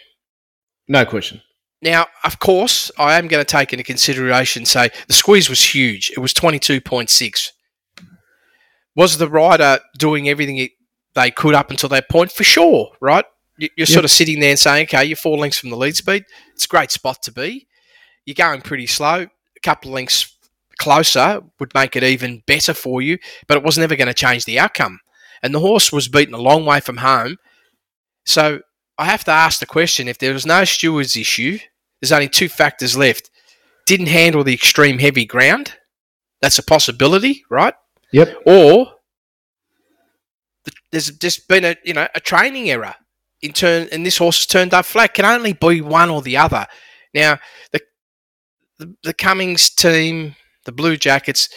No 0.89 1.05
question. 1.05 1.41
Now, 1.83 2.07
of 2.25 2.39
course, 2.39 2.91
I 2.99 3.19
am 3.19 3.29
going 3.29 3.45
to 3.45 3.51
take 3.51 3.73
into 3.73 3.83
consideration. 3.85 4.65
Say 4.65 4.89
the 5.07 5.13
squeeze 5.13 5.49
was 5.49 5.75
huge. 5.75 6.11
It 6.11 6.19
was 6.21 6.33
twenty 6.33 6.59
two 6.59 6.81
point 6.81 7.11
six. 7.11 7.53
Was 8.97 9.19
the 9.19 9.29
rider 9.29 9.81
doing 9.99 10.29
everything 10.29 10.59
it, 10.59 10.71
they 11.15 11.31
could 11.31 11.55
up 11.55 11.71
until 11.71 11.89
that 11.91 12.09
point? 12.09 12.33
For 12.33 12.45
sure, 12.45 12.93
right? 13.01 13.25
You- 13.59 13.71
You're 13.77 13.87
sort 13.87 14.05
of 14.05 14.11
sitting 14.11 14.41
there 14.41 14.51
and 14.51 14.59
saying, 14.59 14.87
"Okay, 14.87 15.05
you're 15.05 15.17
four 15.17 15.39
lengths 15.39 15.59
from 15.59 15.71
the 15.71 15.77
lead 15.77 15.97
speed. 15.97 16.25
It's 16.55 16.65
a 16.65 16.69
great 16.69 16.91
spot 16.91 17.23
to 17.23 17.33
be. 17.33 17.67
You're 18.27 18.35
going 18.35 18.63
pretty 18.63 18.87
slow. 18.87 19.23
A 19.57 19.61
couple 19.63 19.91
of 19.91 19.95
lengths 19.95 20.33
closer 20.79 21.41
would 21.61 21.73
make 21.75 21.95
it 21.95 22.03
even 22.03 22.43
better 22.47 22.75
for 22.75 23.01
you, 23.01 23.19
but 23.47 23.57
it 23.57 23.63
was 23.63 23.79
never 23.79 23.95
going 23.97 24.09
to 24.09 24.15
change 24.15 24.45
the 24.45 24.59
outcome. 24.59 24.99
And 25.43 25.55
the 25.55 25.61
horse 25.61 25.93
was 25.93 26.09
beaten 26.09 26.35
a 26.35 26.39
long 26.39 26.65
way 26.65 26.81
from 26.81 26.97
home. 26.97 27.37
So 28.27 28.61
I 28.99 29.05
have 29.05 29.25
to 29.25 29.31
ask 29.31 29.61
the 29.61 29.67
question 29.67 30.09
if 30.09 30.19
there 30.19 30.33
was 30.33 30.47
no 30.47 30.65
stewards 30.65 31.17
issue, 31.17 31.59
there's 32.01 32.13
only 32.13 32.29
two 32.29 32.49
factors 32.49 32.97
left. 32.97 33.31
Didn't 33.87 34.07
handle 34.07 34.43
the 34.43 34.55
extreme 34.55 34.99
heavy 34.99 35.27
ground. 35.27 35.75
That's 36.41 36.59
a 36.59 36.63
possibility, 36.63 37.45
right? 37.51 37.75
Yep. 38.13 38.43
Or 38.47 38.94
there's 40.95 41.11
just 41.11 41.49
been 41.49 41.65
a 41.65 41.77
you 41.85 41.93
know 41.93 42.09
a 42.15 42.21
training 42.21 42.71
error 42.71 42.95
in 43.43 43.53
turn, 43.53 43.89
and 43.93 44.07
this 44.07 44.19
horse 44.19 44.39
has 44.39 44.47
turned 44.47 44.73
up 44.73 44.87
flat. 44.87 45.15
Can 45.15 45.25
only 45.25 45.53
be 45.53 45.81
one 45.81 46.11
or 46.11 46.23
the 46.23 46.37
other. 46.37 46.67
Now 47.13 47.39
the 47.73 47.81
the, 48.79 48.95
the 49.03 49.15
Cummings 49.15 49.71
team, 49.71 50.37
the 50.65 50.73
Blue 50.73 50.97
Jackets, 50.97 51.49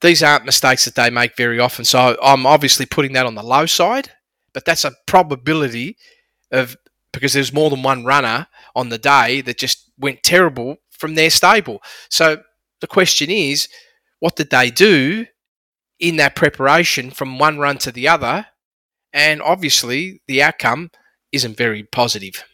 these 0.00 0.22
aren't 0.22 0.44
mistakes 0.44 0.84
that 0.84 0.94
they 0.94 1.10
make 1.10 1.36
very 1.36 1.60
often. 1.60 1.84
So 1.84 2.16
I'm 2.22 2.46
obviously 2.46 2.86
putting 2.86 3.12
that 3.12 3.26
on 3.26 3.34
the 3.34 3.42
low 3.42 3.66
side, 3.66 4.10
but 4.52 4.64
that's 4.64 4.84
a 4.84 4.92
probability 5.06 5.96
of 6.50 6.76
because 7.12 7.32
there's 7.32 7.52
more 7.52 7.70
than 7.70 7.82
one 7.82 8.04
runner 8.04 8.46
on 8.74 8.88
the 8.88 8.98
day 8.98 9.40
that 9.42 9.58
just 9.58 9.90
went 9.98 10.22
terrible 10.22 10.76
from 10.90 11.14
their 11.14 11.30
stable. 11.30 11.82
So 12.08 12.42
the 12.80 12.86
question 12.86 13.30
is, 13.30 13.68
what 14.20 14.36
did 14.36 14.50
they 14.50 14.70
do 14.70 15.26
in 15.98 16.16
that 16.16 16.36
preparation 16.36 17.10
from 17.10 17.38
one 17.38 17.58
run 17.58 17.78
to 17.78 17.92
the 17.92 18.08
other? 18.08 18.46
And 19.12 19.42
obviously, 19.42 20.22
the 20.28 20.42
outcome 20.42 20.90
isn't 21.32 21.56
very 21.56 21.82
positive. 21.84 22.44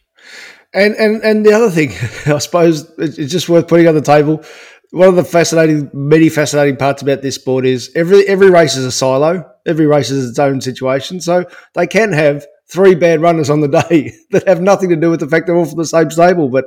And 0.73 0.95
and 0.95 1.23
and 1.23 1.45
the 1.45 1.53
other 1.53 1.69
thing, 1.69 1.89
I 2.33 2.37
suppose, 2.39 2.89
it's 2.97 3.31
just 3.31 3.49
worth 3.49 3.67
putting 3.67 3.87
on 3.87 3.95
the 3.95 4.01
table. 4.01 4.43
One 4.91 5.09
of 5.09 5.15
the 5.15 5.23
fascinating, 5.23 5.89
many 5.93 6.29
fascinating 6.29 6.77
parts 6.77 7.01
about 7.01 7.21
this 7.21 7.35
sport 7.35 7.65
is 7.65 7.91
every 7.95 8.25
every 8.27 8.49
race 8.49 8.75
is 8.75 8.85
a 8.85 8.91
silo. 8.91 9.49
Every 9.65 9.85
race 9.85 10.09
is 10.11 10.29
its 10.29 10.39
own 10.39 10.61
situation, 10.61 11.19
so 11.19 11.45
they 11.73 11.87
can 11.87 12.13
have 12.13 12.45
three 12.69 12.95
bad 12.95 13.21
runners 13.21 13.49
on 13.49 13.61
the 13.61 13.67
day 13.89 14.13
that 14.31 14.47
have 14.47 14.61
nothing 14.61 14.89
to 14.89 14.95
do 14.95 15.09
with 15.09 15.19
the 15.19 15.27
fact 15.27 15.47
they're 15.47 15.55
all 15.55 15.65
from 15.65 15.77
the 15.77 15.85
same 15.85 16.11
stable. 16.11 16.49
But 16.49 16.65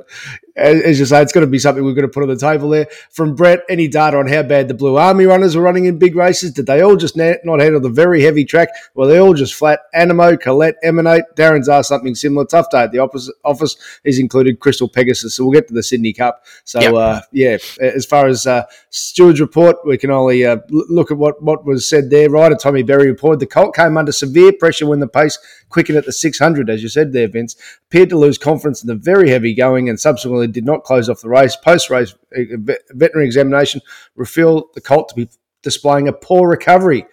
as 0.55 0.99
you 0.99 1.05
say, 1.05 1.21
it's 1.21 1.31
going 1.31 1.45
to 1.45 1.51
be 1.51 1.59
something 1.59 1.83
we're 1.83 1.93
going 1.93 2.07
to 2.07 2.11
put 2.13 2.23
on 2.23 2.29
the 2.29 2.35
table 2.35 2.69
there. 2.69 2.87
From 3.11 3.35
Brett, 3.35 3.61
any 3.69 3.87
data 3.87 4.17
on 4.17 4.27
how 4.27 4.43
bad 4.43 4.67
the 4.67 4.73
Blue 4.73 4.97
Army 4.97 5.25
runners 5.25 5.55
were 5.55 5.61
running 5.61 5.85
in 5.85 5.97
big 5.97 6.15
races? 6.15 6.51
Did 6.51 6.65
they 6.65 6.81
all 6.81 6.95
just 6.95 7.15
na- 7.15 7.35
not 7.43 7.59
handle 7.61 7.79
the 7.79 7.89
very 7.89 8.21
heavy 8.21 8.43
track? 8.45 8.69
Well, 8.93 9.07
they 9.07 9.19
all 9.19 9.33
just 9.33 9.53
flat. 9.53 9.79
Animo, 9.93 10.37
Colette, 10.37 10.75
Emanate. 10.83 11.23
Darren's 11.35 11.69
asked 11.69 11.89
something 11.89 12.15
similar. 12.15 12.45
Tough 12.45 12.69
day 12.69 12.83
at 12.83 12.91
the 12.91 12.99
opposite 12.99 13.35
office. 13.45 13.75
He's 14.03 14.19
included 14.19 14.59
Crystal 14.59 14.89
Pegasus. 14.89 15.35
So 15.35 15.43
we'll 15.45 15.53
get 15.53 15.67
to 15.69 15.73
the 15.73 15.83
Sydney 15.83 16.13
Cup. 16.13 16.43
So 16.63 16.79
Yep. 16.81 16.93
uh, 16.93 17.21
yeah, 17.31 17.57
as 17.79 18.05
far 18.05 18.27
as 18.27 18.45
uh, 18.45 18.63
Stewards 18.89 19.39
report, 19.39 19.77
we 19.85 19.97
can 19.97 20.11
only 20.11 20.45
uh, 20.45 20.57
look 20.69 21.11
at 21.11 21.17
what, 21.17 21.41
what 21.41 21.65
was 21.65 21.87
said 21.87 22.09
there. 22.09 22.29
Rider 22.29 22.55
Tommy 22.55 22.83
Berry 22.83 23.07
reported 23.09 23.39
the 23.39 23.47
Colt 23.47 23.75
came 23.75 23.97
under 23.97 24.11
severe 24.11 24.51
pressure 24.53 24.85
when 24.87 24.99
the 24.99 25.07
pace 25.07 25.37
quickened 25.69 25.97
at 25.97 26.05
the 26.05 26.11
600, 26.11 26.69
as 26.69 26.83
you 26.83 26.89
said 26.89 27.13
there, 27.13 27.27
Vince. 27.27 27.55
Appeared 27.87 28.09
to 28.09 28.17
lose 28.17 28.37
confidence 28.37 28.81
in 28.81 28.87
the 28.87 28.95
very 28.95 29.29
heavy 29.29 29.53
going 29.53 29.89
and 29.89 29.99
subsequently 29.99 30.40
did 30.47 30.65
not 30.65 30.83
close 30.83 31.09
off 31.09 31.21
the 31.21 31.29
race. 31.29 31.55
Post 31.55 31.89
race 31.89 32.13
veterinary 32.31 33.25
examination 33.25 33.81
revealed 34.15 34.65
the 34.73 34.81
Colt 34.81 35.09
to 35.09 35.15
be 35.15 35.29
displaying 35.63 36.07
a 36.07 36.13
poor 36.13 36.49
recovery. 36.49 37.05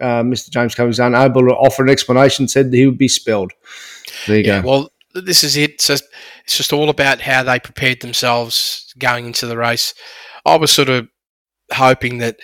Uh, 0.00 0.22
Mr. 0.22 0.50
James 0.50 0.74
Cummings, 0.74 1.00
unable 1.00 1.40
to 1.42 1.54
offer 1.54 1.82
an 1.82 1.88
explanation, 1.88 2.46
said 2.48 2.70
that 2.70 2.76
he 2.76 2.86
would 2.86 2.98
be 2.98 3.08
spelled. 3.08 3.52
There 4.26 4.38
you 4.38 4.44
Yeah, 4.44 4.60
go. 4.62 4.68
well, 4.68 4.90
this 5.14 5.42
is 5.42 5.56
it. 5.56 5.80
So 5.80 5.94
it's 5.94 6.56
just 6.56 6.72
all 6.72 6.90
about 6.90 7.20
how 7.22 7.42
they 7.42 7.58
prepared 7.58 8.00
themselves 8.02 8.92
going 8.98 9.26
into 9.26 9.46
the 9.46 9.56
race. 9.56 9.94
I 10.44 10.56
was 10.56 10.70
sort 10.70 10.90
of 10.90 11.08
hoping 11.72 12.18
that 12.18 12.36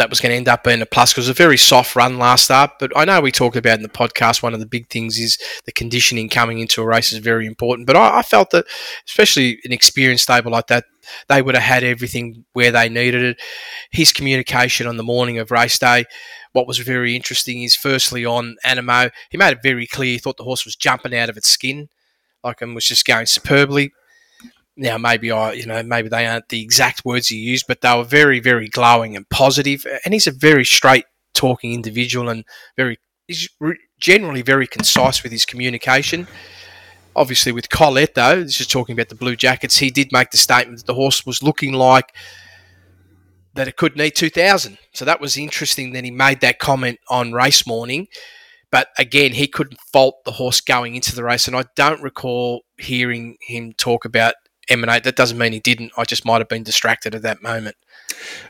that 0.00 0.08
was 0.08 0.18
going 0.18 0.30
to 0.30 0.36
end 0.36 0.48
up 0.48 0.64
being 0.64 0.80
a 0.80 0.86
plus 0.86 1.12
because 1.12 1.26
it 1.26 1.30
was 1.30 1.38
a 1.38 1.42
very 1.42 1.58
soft 1.58 1.94
run 1.94 2.18
last 2.18 2.44
start. 2.44 2.70
But 2.78 2.90
I 2.96 3.04
know 3.04 3.20
we 3.20 3.30
talked 3.30 3.56
about 3.56 3.76
in 3.76 3.82
the 3.82 3.88
podcast 3.90 4.42
one 4.42 4.54
of 4.54 4.60
the 4.60 4.66
big 4.66 4.88
things 4.88 5.18
is 5.18 5.38
the 5.66 5.72
conditioning 5.72 6.30
coming 6.30 6.58
into 6.58 6.80
a 6.80 6.86
race 6.86 7.12
is 7.12 7.18
very 7.18 7.46
important. 7.46 7.86
But 7.86 7.96
I, 7.96 8.20
I 8.20 8.22
felt 8.22 8.50
that, 8.50 8.64
especially 9.06 9.58
an 9.64 9.72
experienced 9.72 10.24
stable 10.24 10.52
like 10.52 10.68
that, 10.68 10.84
they 11.28 11.42
would 11.42 11.54
have 11.54 11.64
had 11.64 11.84
everything 11.84 12.46
where 12.54 12.72
they 12.72 12.88
needed 12.88 13.22
it. 13.22 13.42
His 13.90 14.10
communication 14.10 14.86
on 14.86 14.96
the 14.96 15.02
morning 15.02 15.38
of 15.38 15.50
race 15.50 15.78
day, 15.78 16.06
what 16.52 16.66
was 16.66 16.78
very 16.78 17.14
interesting 17.14 17.62
is 17.62 17.76
firstly 17.76 18.24
on 18.24 18.56
Animo, 18.64 19.10
he 19.28 19.36
made 19.36 19.52
it 19.52 19.62
very 19.62 19.86
clear 19.86 20.12
he 20.12 20.18
thought 20.18 20.38
the 20.38 20.44
horse 20.44 20.64
was 20.64 20.76
jumping 20.76 21.14
out 21.14 21.28
of 21.28 21.36
its 21.36 21.48
skin, 21.48 21.88
like 22.42 22.62
and 22.62 22.74
was 22.74 22.86
just 22.86 23.04
going 23.04 23.26
superbly. 23.26 23.92
Now 24.76 24.98
maybe 24.98 25.30
I, 25.30 25.52
you 25.52 25.66
know, 25.66 25.82
maybe 25.82 26.08
they 26.08 26.26
aren't 26.26 26.48
the 26.48 26.62
exact 26.62 27.04
words 27.04 27.28
he 27.28 27.36
used, 27.36 27.66
but 27.66 27.80
they 27.80 27.96
were 27.96 28.04
very, 28.04 28.40
very 28.40 28.68
glowing 28.68 29.16
and 29.16 29.28
positive. 29.28 29.84
And 30.04 30.14
he's 30.14 30.26
a 30.26 30.32
very 30.32 30.64
straight 30.64 31.04
talking 31.34 31.72
individual 31.72 32.28
and 32.28 32.44
very, 32.76 32.98
he's 33.26 33.48
generally 33.98 34.42
very 34.42 34.66
concise 34.66 35.22
with 35.22 35.32
his 35.32 35.44
communication. 35.44 36.26
Obviously, 37.14 37.52
with 37.52 37.68
Colette 37.68 38.14
though, 38.14 38.42
this 38.42 38.60
is 38.60 38.66
talking 38.66 38.92
about 38.92 39.08
the 39.08 39.14
Blue 39.14 39.36
Jackets. 39.36 39.78
He 39.78 39.90
did 39.90 40.12
make 40.12 40.30
the 40.30 40.38
statement 40.38 40.78
that 40.78 40.86
the 40.86 40.94
horse 40.94 41.26
was 41.26 41.42
looking 41.42 41.72
like 41.72 42.14
that 43.54 43.68
it 43.68 43.76
could 43.76 43.96
need 43.96 44.14
2000. 44.14 44.78
So 44.94 45.04
that 45.04 45.20
was 45.20 45.36
interesting 45.36 45.92
that 45.92 46.04
he 46.04 46.10
made 46.10 46.40
that 46.40 46.58
comment 46.58 46.98
on 47.08 47.32
race 47.32 47.66
morning. 47.66 48.06
But 48.70 48.88
again, 48.96 49.32
he 49.32 49.48
couldn't 49.48 49.80
fault 49.92 50.24
the 50.24 50.32
horse 50.32 50.60
going 50.60 50.94
into 50.94 51.14
the 51.14 51.24
race. 51.24 51.48
And 51.48 51.56
I 51.56 51.64
don't 51.74 52.00
recall 52.00 52.62
hearing 52.78 53.36
him 53.40 53.72
talk 53.72 54.04
about 54.04 54.34
Emanate. 54.70 55.04
That 55.04 55.16
doesn't 55.16 55.38
mean 55.38 55.52
he 55.52 55.60
didn't. 55.60 55.92
I 55.96 56.04
just 56.04 56.24
might 56.24 56.38
have 56.38 56.48
been 56.48 56.62
distracted 56.62 57.14
at 57.14 57.22
that 57.22 57.42
moment. 57.42 57.76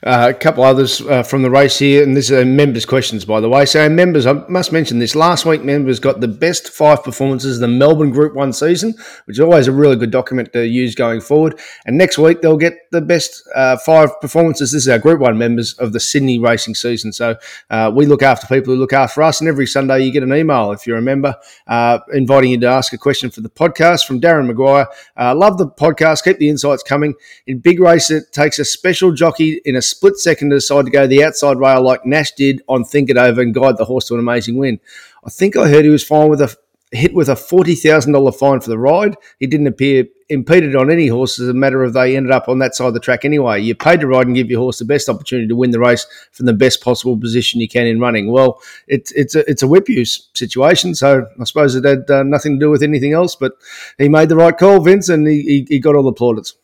Uh, 0.02 0.32
a 0.34 0.34
couple 0.34 0.64
others 0.64 1.00
uh, 1.02 1.22
from 1.22 1.42
the 1.42 1.50
race 1.50 1.78
here, 1.78 2.02
and 2.02 2.16
this 2.16 2.30
are 2.30 2.44
members' 2.44 2.86
questions, 2.86 3.24
by 3.24 3.40
the 3.40 3.48
way. 3.48 3.66
So, 3.66 3.88
members, 3.88 4.26
I 4.26 4.32
must 4.48 4.72
mention 4.72 4.98
this. 4.98 5.14
Last 5.14 5.44
week, 5.44 5.62
members 5.62 6.00
got 6.00 6.20
the 6.20 6.28
best 6.28 6.70
five 6.70 7.04
performances 7.04 7.56
of 7.56 7.60
the 7.60 7.68
Melbourne 7.68 8.10
Group 8.10 8.34
1 8.34 8.52
season, 8.54 8.94
which 9.26 9.36
is 9.36 9.40
always 9.40 9.68
a 9.68 9.72
really 9.72 9.96
good 9.96 10.10
document 10.10 10.52
to 10.54 10.66
use 10.66 10.94
going 10.94 11.20
forward. 11.20 11.60
And 11.84 11.98
next 11.98 12.18
week, 12.18 12.40
they'll 12.40 12.56
get 12.56 12.78
the 12.90 13.02
best 13.02 13.46
uh, 13.54 13.76
five 13.78 14.18
performances. 14.20 14.72
This 14.72 14.82
is 14.82 14.88
our 14.88 14.98
Group 14.98 15.20
1 15.20 15.36
members 15.36 15.74
of 15.74 15.92
the 15.92 16.00
Sydney 16.00 16.38
racing 16.38 16.74
season. 16.74 17.12
So, 17.12 17.36
uh, 17.68 17.92
we 17.94 18.06
look 18.06 18.22
after 18.22 18.46
people 18.46 18.74
who 18.74 18.80
look 18.80 18.94
after 18.94 19.22
us, 19.22 19.40
and 19.40 19.48
every 19.48 19.66
Sunday 19.66 20.00
you 20.00 20.12
get 20.12 20.22
an 20.22 20.32
email, 20.32 20.72
if 20.72 20.86
you're 20.86 20.98
a 20.98 21.02
member, 21.02 21.36
uh, 21.66 21.98
inviting 22.12 22.50
you 22.50 22.60
to 22.60 22.66
ask 22.66 22.92
a 22.92 22.98
question 22.98 23.30
for 23.30 23.42
the 23.42 23.50
podcast 23.50 24.06
from 24.06 24.20
Darren 24.20 24.50
McGuire. 24.50 24.86
Uh, 25.16 25.34
love 25.34 25.58
the 25.58 25.68
podcast. 25.68 26.09
Keep 26.22 26.38
the 26.38 26.48
insights 26.48 26.82
coming. 26.82 27.14
In 27.46 27.58
big 27.58 27.80
race, 27.80 28.10
it 28.10 28.32
takes 28.32 28.58
a 28.58 28.64
special 28.64 29.12
jockey 29.12 29.60
in 29.64 29.76
a 29.76 29.82
split 29.82 30.16
second 30.16 30.50
to 30.50 30.56
decide 30.56 30.86
to 30.86 30.90
go 30.90 31.06
the 31.06 31.24
outside 31.24 31.58
rail 31.58 31.82
like 31.82 32.04
Nash 32.04 32.32
did 32.32 32.62
on 32.68 32.84
Think 32.84 33.10
It 33.10 33.16
Over 33.16 33.40
and 33.40 33.54
guide 33.54 33.76
the 33.76 33.84
horse 33.84 34.06
to 34.08 34.14
an 34.14 34.20
amazing 34.20 34.56
win. 34.56 34.80
I 35.24 35.30
think 35.30 35.56
I 35.56 35.68
heard 35.68 35.84
he 35.84 35.90
was 35.90 36.04
fine 36.04 36.28
with 36.28 36.40
a 36.40 36.56
hit 36.92 37.14
with 37.14 37.28
a 37.28 37.36
forty 37.36 37.74
thousand 37.74 38.12
dollar 38.12 38.32
fine 38.32 38.60
for 38.60 38.70
the 38.70 38.78
ride. 38.78 39.16
He 39.38 39.46
didn't 39.46 39.66
appear 39.68 40.06
impeded 40.30 40.76
on 40.76 40.92
any 40.92 41.08
horse 41.08 41.40
as 41.40 41.48
a 41.48 41.54
matter 41.54 41.82
of 41.82 41.92
they 41.92 42.16
ended 42.16 42.30
up 42.30 42.48
on 42.48 42.60
that 42.60 42.74
side 42.74 42.86
of 42.86 42.94
the 42.94 43.00
track 43.00 43.24
anyway. 43.24 43.60
You 43.60 43.74
paid 43.74 44.00
to 44.00 44.06
ride 44.06 44.26
and 44.26 44.36
give 44.36 44.48
your 44.48 44.60
horse 44.60 44.78
the 44.78 44.84
best 44.84 45.08
opportunity 45.08 45.48
to 45.48 45.56
win 45.56 45.72
the 45.72 45.80
race 45.80 46.06
from 46.32 46.46
the 46.46 46.52
best 46.52 46.80
possible 46.80 47.18
position 47.18 47.60
you 47.60 47.68
can 47.68 47.86
in 47.86 48.00
running. 48.00 48.30
Well, 48.30 48.62
it's 48.86 49.12
it's 49.12 49.34
a 49.34 49.48
it's 49.50 49.62
a 49.62 49.68
whip 49.68 49.88
use 49.88 50.28
situation, 50.34 50.94
so 50.94 51.26
I 51.38 51.44
suppose 51.44 51.74
it 51.74 51.84
had 51.84 52.10
uh, 52.10 52.22
nothing 52.22 52.58
to 52.58 52.64
do 52.64 52.70
with 52.70 52.82
anything 52.82 53.12
else. 53.12 53.36
But 53.36 53.52
he 53.98 54.08
made 54.08 54.28
the 54.28 54.36
right 54.36 54.56
call, 54.56 54.80
Vince, 54.80 55.08
and 55.08 55.26
he, 55.26 55.42
he, 55.42 55.66
he 55.68 55.78
got 55.78 55.96
all 55.96 56.02
the 56.02 56.12
plaudits. 56.12 56.54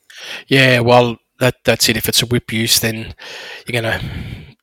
Yeah, 0.47 0.80
well, 0.80 1.18
that 1.40 1.56
that's 1.64 1.88
it. 1.88 1.97
If 1.97 2.09
it's 2.09 2.23
a 2.23 2.26
whip 2.26 2.52
use, 2.52 2.80
then 2.80 3.14
you're 3.66 3.83
going 3.83 4.00
to 4.00 4.00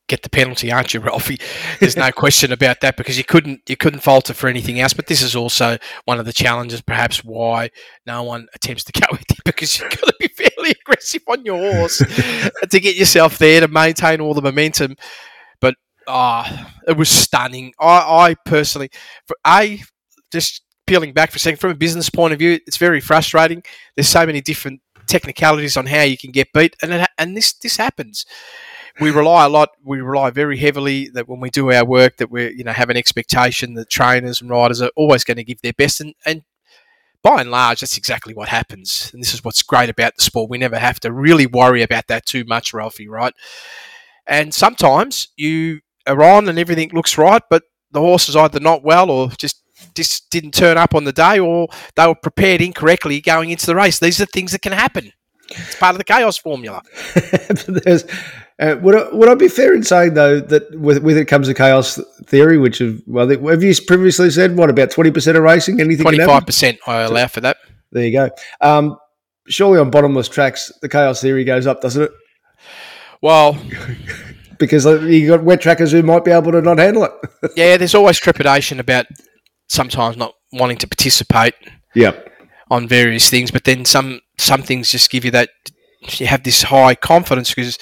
get 0.07 0.23
the 0.23 0.29
penalty, 0.29 0.71
aren't 0.71 0.93
you, 0.93 0.99
Ralphie? 0.99 1.39
There's 1.79 1.97
no 1.97 2.11
question 2.11 2.51
about 2.51 2.81
that 2.81 2.97
because 2.97 3.17
you 3.17 3.23
couldn't 3.23 3.61
you 3.67 3.77
couldn't 3.77 4.01
falter 4.01 4.33
for 4.33 4.47
anything 4.47 4.79
else. 4.79 4.93
But 4.93 5.07
this 5.07 5.21
is 5.21 5.35
also 5.35 5.77
one 6.05 6.19
of 6.19 6.25
the 6.25 6.33
challenges, 6.33 6.81
perhaps, 6.81 7.23
why 7.23 7.69
no 8.05 8.23
one 8.23 8.47
attempts 8.53 8.83
to 8.85 8.91
go 8.91 9.07
with 9.11 9.21
it 9.21 9.39
because 9.45 9.79
you've 9.79 9.89
got 9.89 10.07
to 10.07 10.15
be 10.19 10.27
fairly 10.27 10.71
aggressive 10.71 11.21
on 11.27 11.45
your 11.45 11.73
horse 11.73 11.97
to 12.69 12.79
get 12.79 12.95
yourself 12.95 13.37
there 13.37 13.61
to 13.61 13.67
maintain 13.67 14.21
all 14.21 14.33
the 14.33 14.41
momentum. 14.41 14.95
But 15.61 15.75
ah, 16.07 16.73
it 16.87 16.97
was 16.97 17.09
stunning. 17.09 17.73
I, 17.79 17.97
I 18.29 18.35
personally, 18.45 18.89
for 19.27 19.37
a 19.45 19.81
just 20.31 20.63
peeling 20.85 21.13
back 21.13 21.31
for 21.31 21.37
a 21.37 21.39
second 21.39 21.59
from 21.59 21.71
a 21.71 21.75
business 21.75 22.09
point 22.09 22.33
of 22.33 22.39
view, 22.39 22.59
it's 22.67 22.77
very 22.77 22.99
frustrating. 22.99 23.63
There's 23.95 24.09
so 24.09 24.25
many 24.25 24.41
different 24.41 24.81
technicalities 25.07 25.77
on 25.77 25.85
how 25.85 26.01
you 26.01 26.17
can 26.17 26.31
get 26.31 26.51
beat, 26.53 26.75
and 26.81 26.91
it, 26.91 27.09
and 27.17 27.37
this 27.37 27.53
this 27.53 27.77
happens. 27.77 28.25
We 28.99 29.09
rely 29.11 29.45
a 29.45 29.49
lot. 29.49 29.69
We 29.83 30.01
rely 30.01 30.29
very 30.29 30.57
heavily 30.57 31.09
that 31.13 31.27
when 31.27 31.39
we 31.39 31.49
do 31.49 31.71
our 31.71 31.85
work, 31.85 32.17
that 32.17 32.29
we 32.29 32.53
you 32.53 32.63
know 32.63 32.73
have 32.73 32.89
an 32.89 32.97
expectation 32.97 33.73
that 33.73 33.89
trainers 33.89 34.41
and 34.41 34.49
riders 34.49 34.81
are 34.81 34.91
always 34.95 35.23
going 35.23 35.37
to 35.37 35.43
give 35.43 35.61
their 35.61 35.73
best, 35.73 35.99
and 36.01 36.13
and 36.25 36.43
by 37.23 37.41
and 37.41 37.51
large, 37.51 37.79
that's 37.79 37.97
exactly 37.97 38.33
what 38.33 38.49
happens. 38.49 39.09
And 39.13 39.23
this 39.23 39.33
is 39.33 39.43
what's 39.43 39.63
great 39.63 39.89
about 39.89 40.17
the 40.17 40.23
sport. 40.23 40.49
We 40.49 40.57
never 40.57 40.77
have 40.77 40.99
to 41.01 41.11
really 41.11 41.47
worry 41.47 41.81
about 41.81 42.07
that 42.07 42.25
too 42.25 42.43
much, 42.45 42.73
Ralphie. 42.73 43.07
Right? 43.07 43.33
And 44.27 44.53
sometimes 44.53 45.29
you 45.37 45.81
are 46.05 46.21
on 46.21 46.47
and 46.47 46.59
everything 46.59 46.89
looks 46.93 47.17
right, 47.17 47.41
but 47.49 47.63
the 47.91 47.99
horse 47.99 48.29
is 48.29 48.35
either 48.35 48.59
not 48.59 48.83
well 48.83 49.09
or 49.09 49.29
just 49.29 49.63
just 49.95 50.29
didn't 50.29 50.53
turn 50.53 50.77
up 50.77 50.95
on 50.95 51.03
the 51.03 51.11
day, 51.11 51.39
or 51.39 51.67
they 51.95 52.07
were 52.07 52.15
prepared 52.15 52.61
incorrectly 52.61 53.21
going 53.21 53.49
into 53.49 53.65
the 53.65 53.75
race. 53.75 53.99
These 53.99 54.21
are 54.21 54.25
things 54.25 54.51
that 54.51 54.61
can 54.61 54.71
happen. 54.71 55.11
It's 55.49 55.75
part 55.75 55.93
of 55.93 55.97
the 55.97 56.03
chaos 56.03 56.37
formula. 56.37 56.81
There's, 57.67 58.05
uh, 58.59 58.75
would, 58.81 58.95
I, 58.95 59.09
would 59.13 59.29
I 59.29 59.35
be 59.35 59.47
fair 59.47 59.73
in 59.73 59.83
saying 59.83 60.13
though 60.13 60.39
that 60.39 60.79
with, 60.79 60.99
with 61.03 61.17
it 61.17 61.25
comes 61.25 61.47
a 61.47 61.53
chaos 61.53 61.99
theory, 62.25 62.57
which 62.57 62.81
is 62.81 63.01
well, 63.07 63.27
have 63.27 63.63
you 63.63 63.73
previously 63.87 64.29
said 64.29 64.57
what 64.57 64.69
about 64.69 64.91
twenty 64.91 65.11
percent 65.11 65.37
of 65.37 65.43
racing? 65.43 65.79
Anything 65.79 66.03
Twenty 66.03 66.23
five 66.23 66.45
percent 66.45 66.79
I 66.87 67.01
allow 67.01 67.27
for 67.27 67.41
that. 67.41 67.57
There 67.91 68.05
you 68.05 68.11
go. 68.11 68.29
Um, 68.61 68.97
surely 69.47 69.79
on 69.79 69.91
bottomless 69.91 70.29
tracks, 70.29 70.71
the 70.81 70.89
chaos 70.89 71.21
theory 71.21 71.43
goes 71.43 71.67
up, 71.67 71.81
doesn't 71.81 72.03
it? 72.03 72.11
Well, 73.21 73.57
Because 74.59 74.85
uh, 74.85 75.01
you 75.01 75.27
got 75.27 75.43
wet 75.43 75.61
trackers 75.61 75.91
who 75.91 76.03
might 76.03 76.23
be 76.23 76.31
able 76.31 76.51
to 76.51 76.61
not 76.61 76.77
handle 76.77 77.03
it. 77.03 77.11
yeah, 77.55 77.75
there's 77.75 77.95
always 77.95 78.17
trepidation 78.17 78.79
about 78.79 79.05
sometimes 79.67 80.15
not 80.15 80.33
wanting 80.53 80.77
to 80.77 80.87
participate 80.87 81.53
yep. 81.95 82.31
on 82.69 82.87
various 82.87 83.29
things, 83.29 83.51
but 83.51 83.63
then 83.63 83.83
some 83.85 84.21
some 84.37 84.61
things 84.61 84.91
just 84.91 85.09
give 85.09 85.25
you 85.25 85.31
that 85.31 85.49
you 86.17 86.27
have 86.27 86.43
this 86.43 86.63
high 86.63 86.95
confidence 86.95 87.53
because 87.53 87.77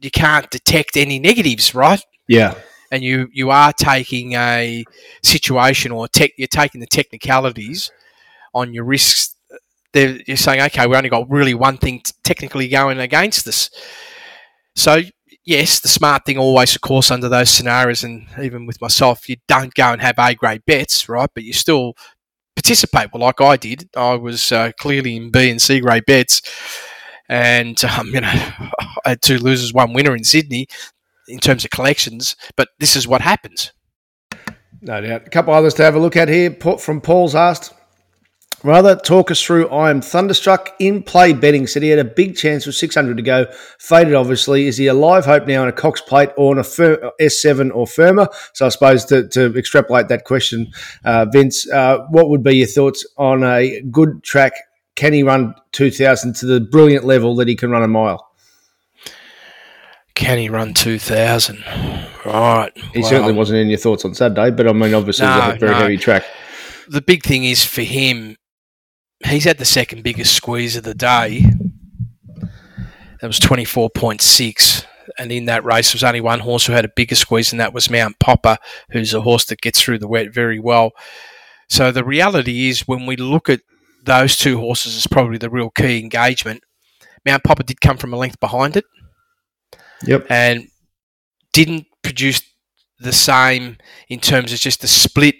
you 0.00 0.10
can't 0.10 0.50
detect 0.50 0.96
any 0.96 1.18
negatives, 1.18 1.74
right? 1.74 2.00
Yeah. 2.28 2.54
and 2.90 3.02
you 3.02 3.28
you 3.32 3.50
are 3.50 3.72
taking 3.72 4.34
a 4.34 4.84
situation 5.22 5.92
or 5.92 6.08
tech, 6.08 6.30
you're 6.38 6.48
taking 6.48 6.80
the 6.80 6.86
technicalities 6.86 7.90
on 8.54 8.72
your 8.74 8.84
risks. 8.84 9.34
They're, 9.92 10.18
you're 10.26 10.36
saying, 10.36 10.60
okay, 10.60 10.86
we 10.86 10.96
only 10.96 11.08
got 11.08 11.30
really 11.30 11.54
one 11.54 11.78
thing 11.78 12.00
t- 12.00 12.12
technically 12.22 12.68
going 12.68 12.98
against 13.00 13.46
us. 13.48 13.70
So 14.74 15.02
yes, 15.44 15.80
the 15.80 15.88
smart 15.88 16.24
thing 16.26 16.38
always, 16.38 16.74
of 16.74 16.82
course, 16.82 17.10
under 17.10 17.28
those 17.28 17.50
scenarios, 17.50 18.04
and 18.04 18.26
even 18.42 18.66
with 18.66 18.80
myself, 18.80 19.28
you 19.28 19.36
don't 19.48 19.72
go 19.74 19.92
and 19.92 20.02
have 20.02 20.18
A 20.18 20.34
grade 20.34 20.62
bets, 20.66 21.08
right? 21.08 21.30
But 21.34 21.44
you 21.44 21.52
still 21.52 21.94
participate. 22.54 23.08
Well, 23.12 23.22
like 23.22 23.40
I 23.40 23.56
did, 23.56 23.88
I 23.96 24.14
was 24.14 24.52
uh, 24.52 24.72
clearly 24.78 25.16
in 25.16 25.30
B 25.30 25.50
and 25.50 25.62
C 25.62 25.80
grade 25.80 26.04
bets, 26.06 26.42
and 27.28 27.82
um, 27.84 28.08
you 28.08 28.20
know, 28.20 28.28
I 28.28 29.10
had 29.10 29.22
two 29.22 29.38
losers, 29.38 29.72
one 29.72 29.92
winner 29.92 30.14
in 30.14 30.24
Sydney 30.24 30.66
in 31.28 31.38
terms 31.38 31.64
of 31.64 31.70
collections. 31.70 32.36
But 32.56 32.68
this 32.78 32.96
is 32.96 33.06
what 33.06 33.20
happens. 33.20 33.72
No 34.82 35.00
doubt. 35.00 35.26
A 35.26 35.30
couple 35.30 35.54
others 35.54 35.74
to 35.74 35.82
have 35.82 35.94
a 35.94 35.98
look 35.98 36.16
at 36.16 36.28
here. 36.28 36.52
From 36.78 37.00
Paul's 37.00 37.34
asked, 37.34 37.72
rather 38.62 38.94
talk 38.94 39.30
us 39.30 39.42
through. 39.42 39.68
I 39.68 39.90
am 39.90 40.00
thunderstruck 40.00 40.74
in 40.78 41.02
play 41.02 41.32
betting. 41.32 41.66
Said 41.66 41.82
he 41.82 41.88
had 41.88 41.98
a 41.98 42.04
big 42.04 42.36
chance 42.36 42.66
with 42.66 42.74
600 42.74 43.16
to 43.16 43.22
go. 43.22 43.46
Faded, 43.78 44.14
obviously. 44.14 44.66
Is 44.66 44.76
he 44.76 44.86
a 44.86 44.94
live 44.94 45.24
hope 45.24 45.46
now 45.46 45.62
on 45.62 45.68
a 45.68 45.72
Cox 45.72 46.00
plate 46.00 46.30
or 46.36 46.52
on 46.52 46.58
a 46.58 46.64
fir- 46.64 47.10
S7 47.20 47.74
or 47.74 47.86
firmer? 47.86 48.28
So 48.52 48.66
I 48.66 48.68
suppose 48.68 49.04
to, 49.06 49.26
to 49.28 49.56
extrapolate 49.56 50.08
that 50.08 50.24
question, 50.24 50.70
uh, 51.04 51.26
Vince, 51.32 51.68
uh, 51.70 52.06
what 52.10 52.28
would 52.28 52.42
be 52.42 52.56
your 52.56 52.68
thoughts 52.68 53.04
on 53.16 53.42
a 53.42 53.80
good 53.90 54.22
track? 54.22 54.52
Can 54.96 55.12
he 55.12 55.22
run 55.22 55.54
2000 55.72 56.34
to 56.36 56.46
the 56.46 56.60
brilliant 56.60 57.04
level 57.04 57.36
that 57.36 57.48
he 57.48 57.54
can 57.54 57.70
run 57.70 57.82
a 57.82 57.88
mile? 57.88 58.30
Can 60.14 60.38
he 60.38 60.48
run 60.48 60.72
2000? 60.72 61.62
Right. 62.24 62.72
He 62.94 63.00
well, 63.00 63.10
certainly 63.10 63.34
wasn't 63.34 63.58
in 63.58 63.68
your 63.68 63.78
thoughts 63.78 64.04
on 64.06 64.14
Saturday, 64.14 64.50
but 64.50 64.66
I 64.66 64.72
mean, 64.72 64.94
obviously, 64.94 65.26
it 65.26 65.28
was 65.28 65.54
a 65.54 65.58
very 65.58 65.72
no. 65.72 65.78
heavy 65.78 65.96
track. 65.98 66.24
The 66.88 67.02
big 67.02 67.22
thing 67.22 67.44
is 67.44 67.64
for 67.64 67.82
him, 67.82 68.36
he's 69.26 69.44
had 69.44 69.58
the 69.58 69.66
second 69.66 70.02
biggest 70.02 70.34
squeeze 70.34 70.74
of 70.74 70.84
the 70.84 70.94
day. 70.94 71.44
That 73.20 73.26
was 73.26 73.38
24.6. 73.38 74.86
And 75.18 75.32
in 75.32 75.44
that 75.46 75.64
race, 75.64 75.92
there 75.92 75.96
was 75.96 76.04
only 76.04 76.20
one 76.20 76.40
horse 76.40 76.66
who 76.66 76.72
had 76.72 76.84
a 76.84 76.92
bigger 76.94 77.14
squeeze, 77.14 77.52
and 77.52 77.60
that 77.60 77.72
was 77.72 77.90
Mount 77.90 78.18
Popper, 78.18 78.58
who's 78.90 79.14
a 79.14 79.20
horse 79.20 79.44
that 79.46 79.60
gets 79.60 79.80
through 79.80 79.98
the 79.98 80.08
wet 80.08 80.32
very 80.32 80.58
well. 80.58 80.92
So 81.68 81.90
the 81.90 82.04
reality 82.04 82.68
is, 82.68 82.88
when 82.88 83.06
we 83.06 83.16
look 83.16 83.48
at 83.48 83.60
those 84.06 84.36
two 84.36 84.58
horses, 84.58 84.96
is 84.96 85.06
probably 85.06 85.38
the 85.38 85.50
real 85.50 85.70
key 85.70 85.98
engagement. 85.98 86.62
Mount 87.24 87.44
Popper 87.44 87.62
did 87.64 87.80
come 87.80 87.96
from 87.96 88.12
a 88.12 88.16
length 88.16 88.40
behind 88.40 88.76
it. 88.76 88.84
Yep. 90.04 90.26
and 90.28 90.68
didn't 91.52 91.86
produce 92.02 92.42
the 92.98 93.12
same 93.12 93.78
in 94.08 94.20
terms 94.20 94.52
of 94.52 94.58
just 94.58 94.82
the 94.82 94.88
split. 94.88 95.36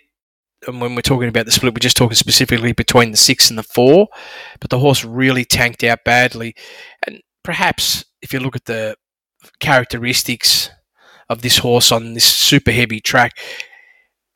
And 0.67 0.81
when 0.81 0.95
we're 0.95 1.03
talking 1.03 1.29
about 1.29 1.45
the 1.45 1.53
split, 1.53 1.75
we're 1.75 1.81
just 1.81 1.97
talking 1.97 2.15
specifically 2.15 2.73
between 2.73 3.11
the 3.11 3.19
six 3.19 3.51
and 3.51 3.59
the 3.59 3.63
four. 3.63 4.09
But 4.61 4.71
the 4.71 4.79
horse 4.79 5.05
really 5.05 5.45
tanked 5.45 5.85
out 5.85 6.05
badly. 6.05 6.55
And 7.07 7.21
perhaps 7.45 8.05
if 8.23 8.33
you 8.33 8.41
look 8.41 8.57
at 8.57 8.65
the 8.65 8.97
characteristics 9.61 10.71
of 11.29 11.43
this 11.43 11.59
horse 11.59 11.93
on 11.93 12.15
this 12.15 12.25
super 12.25 12.71
heavy 12.71 13.01
track, 13.01 13.39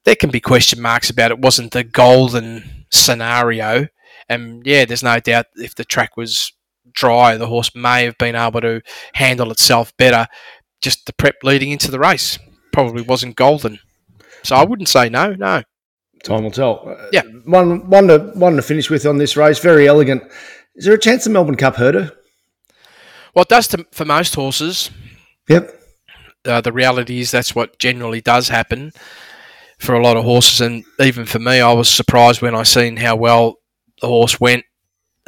there 0.04 0.16
can 0.16 0.30
be 0.30 0.40
question 0.40 0.80
marks 0.80 1.08
about 1.08 1.30
it. 1.30 1.38
Wasn't 1.38 1.72
the 1.72 1.84
golden 1.84 2.86
scenario? 2.90 3.88
And 4.30 4.64
yeah, 4.64 4.84
there's 4.86 5.02
no 5.02 5.18
doubt 5.18 5.46
if 5.56 5.74
the 5.74 5.84
track 5.84 6.16
was 6.16 6.52
dry, 6.92 7.36
the 7.36 7.48
horse 7.48 7.74
may 7.74 8.04
have 8.04 8.16
been 8.16 8.36
able 8.36 8.60
to 8.60 8.80
handle 9.14 9.50
itself 9.50 9.94
better. 9.96 10.28
Just 10.80 11.04
the 11.04 11.12
prep 11.12 11.34
leading 11.42 11.72
into 11.72 11.90
the 11.90 11.98
race 11.98 12.38
probably 12.72 13.02
wasn't 13.02 13.36
golden. 13.36 13.80
So 14.44 14.56
I 14.56 14.64
wouldn't 14.64 14.88
say 14.88 15.08
no, 15.08 15.34
no. 15.34 15.62
Time 16.22 16.44
will 16.44 16.50
tell. 16.50 16.88
Uh, 16.88 17.08
Yeah. 17.12 17.22
One, 17.44 17.90
one, 17.90 18.06
to, 18.06 18.18
one 18.34 18.56
to 18.56 18.62
finish 18.62 18.88
with 18.88 19.04
on 19.04 19.18
this 19.18 19.36
race. 19.36 19.58
Very 19.58 19.88
elegant. 19.88 20.22
Is 20.76 20.84
there 20.84 20.94
a 20.94 20.98
chance 20.98 21.24
the 21.24 21.30
Melbourne 21.30 21.56
Cup 21.56 21.76
hurt 21.76 21.94
her? 21.94 22.12
Well, 23.34 23.42
it 23.42 23.48
does 23.48 23.68
to, 23.68 23.84
for 23.90 24.04
most 24.04 24.34
horses. 24.36 24.90
Yep. 25.48 25.74
Uh, 26.44 26.60
the 26.60 26.72
reality 26.72 27.20
is 27.20 27.30
that's 27.30 27.54
what 27.54 27.78
generally 27.78 28.20
does 28.20 28.48
happen 28.48 28.92
for 29.78 29.94
a 29.94 30.02
lot 30.02 30.16
of 30.16 30.24
horses, 30.24 30.60
and 30.60 30.84
even 31.00 31.24
for 31.24 31.38
me, 31.38 31.58
I 31.58 31.72
was 31.72 31.88
surprised 31.88 32.42
when 32.42 32.54
I 32.54 32.64
seen 32.64 32.98
how 32.98 33.16
well 33.16 33.59
the 34.00 34.08
horse 34.08 34.40
went, 34.40 34.64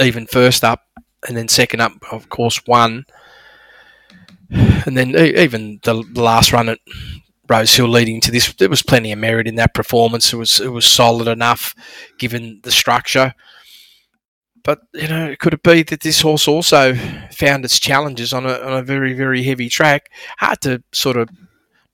even 0.00 0.26
first 0.26 0.64
up, 0.64 0.82
and 1.28 1.36
then 1.36 1.48
second 1.48 1.80
up, 1.80 1.92
of 2.10 2.28
course, 2.28 2.60
won, 2.66 3.04
and 4.50 4.96
then 4.96 5.16
even 5.16 5.80
the 5.82 5.94
last 6.14 6.52
run 6.52 6.68
at 6.68 6.78
Rose 7.48 7.74
Hill 7.74 7.88
leading 7.88 8.20
to 8.22 8.30
this, 8.30 8.52
there 8.54 8.68
was 8.68 8.82
plenty 8.82 9.12
of 9.12 9.18
merit 9.18 9.46
in 9.46 9.56
that 9.56 9.74
performance. 9.74 10.32
It 10.32 10.36
was 10.36 10.60
it 10.60 10.68
was 10.68 10.86
solid 10.86 11.28
enough, 11.28 11.74
given 12.18 12.60
the 12.62 12.70
structure. 12.70 13.34
But 14.64 14.80
you 14.94 15.08
know, 15.08 15.34
could 15.38 15.54
it 15.54 15.62
be 15.62 15.82
that 15.82 16.02
this 16.02 16.20
horse 16.20 16.46
also 16.46 16.94
found 17.32 17.64
its 17.64 17.80
challenges 17.80 18.32
on 18.32 18.46
a 18.46 18.54
on 18.54 18.74
a 18.74 18.82
very 18.82 19.12
very 19.12 19.42
heavy 19.42 19.68
track? 19.68 20.10
Hard 20.38 20.60
to 20.62 20.82
sort 20.92 21.16
of 21.16 21.28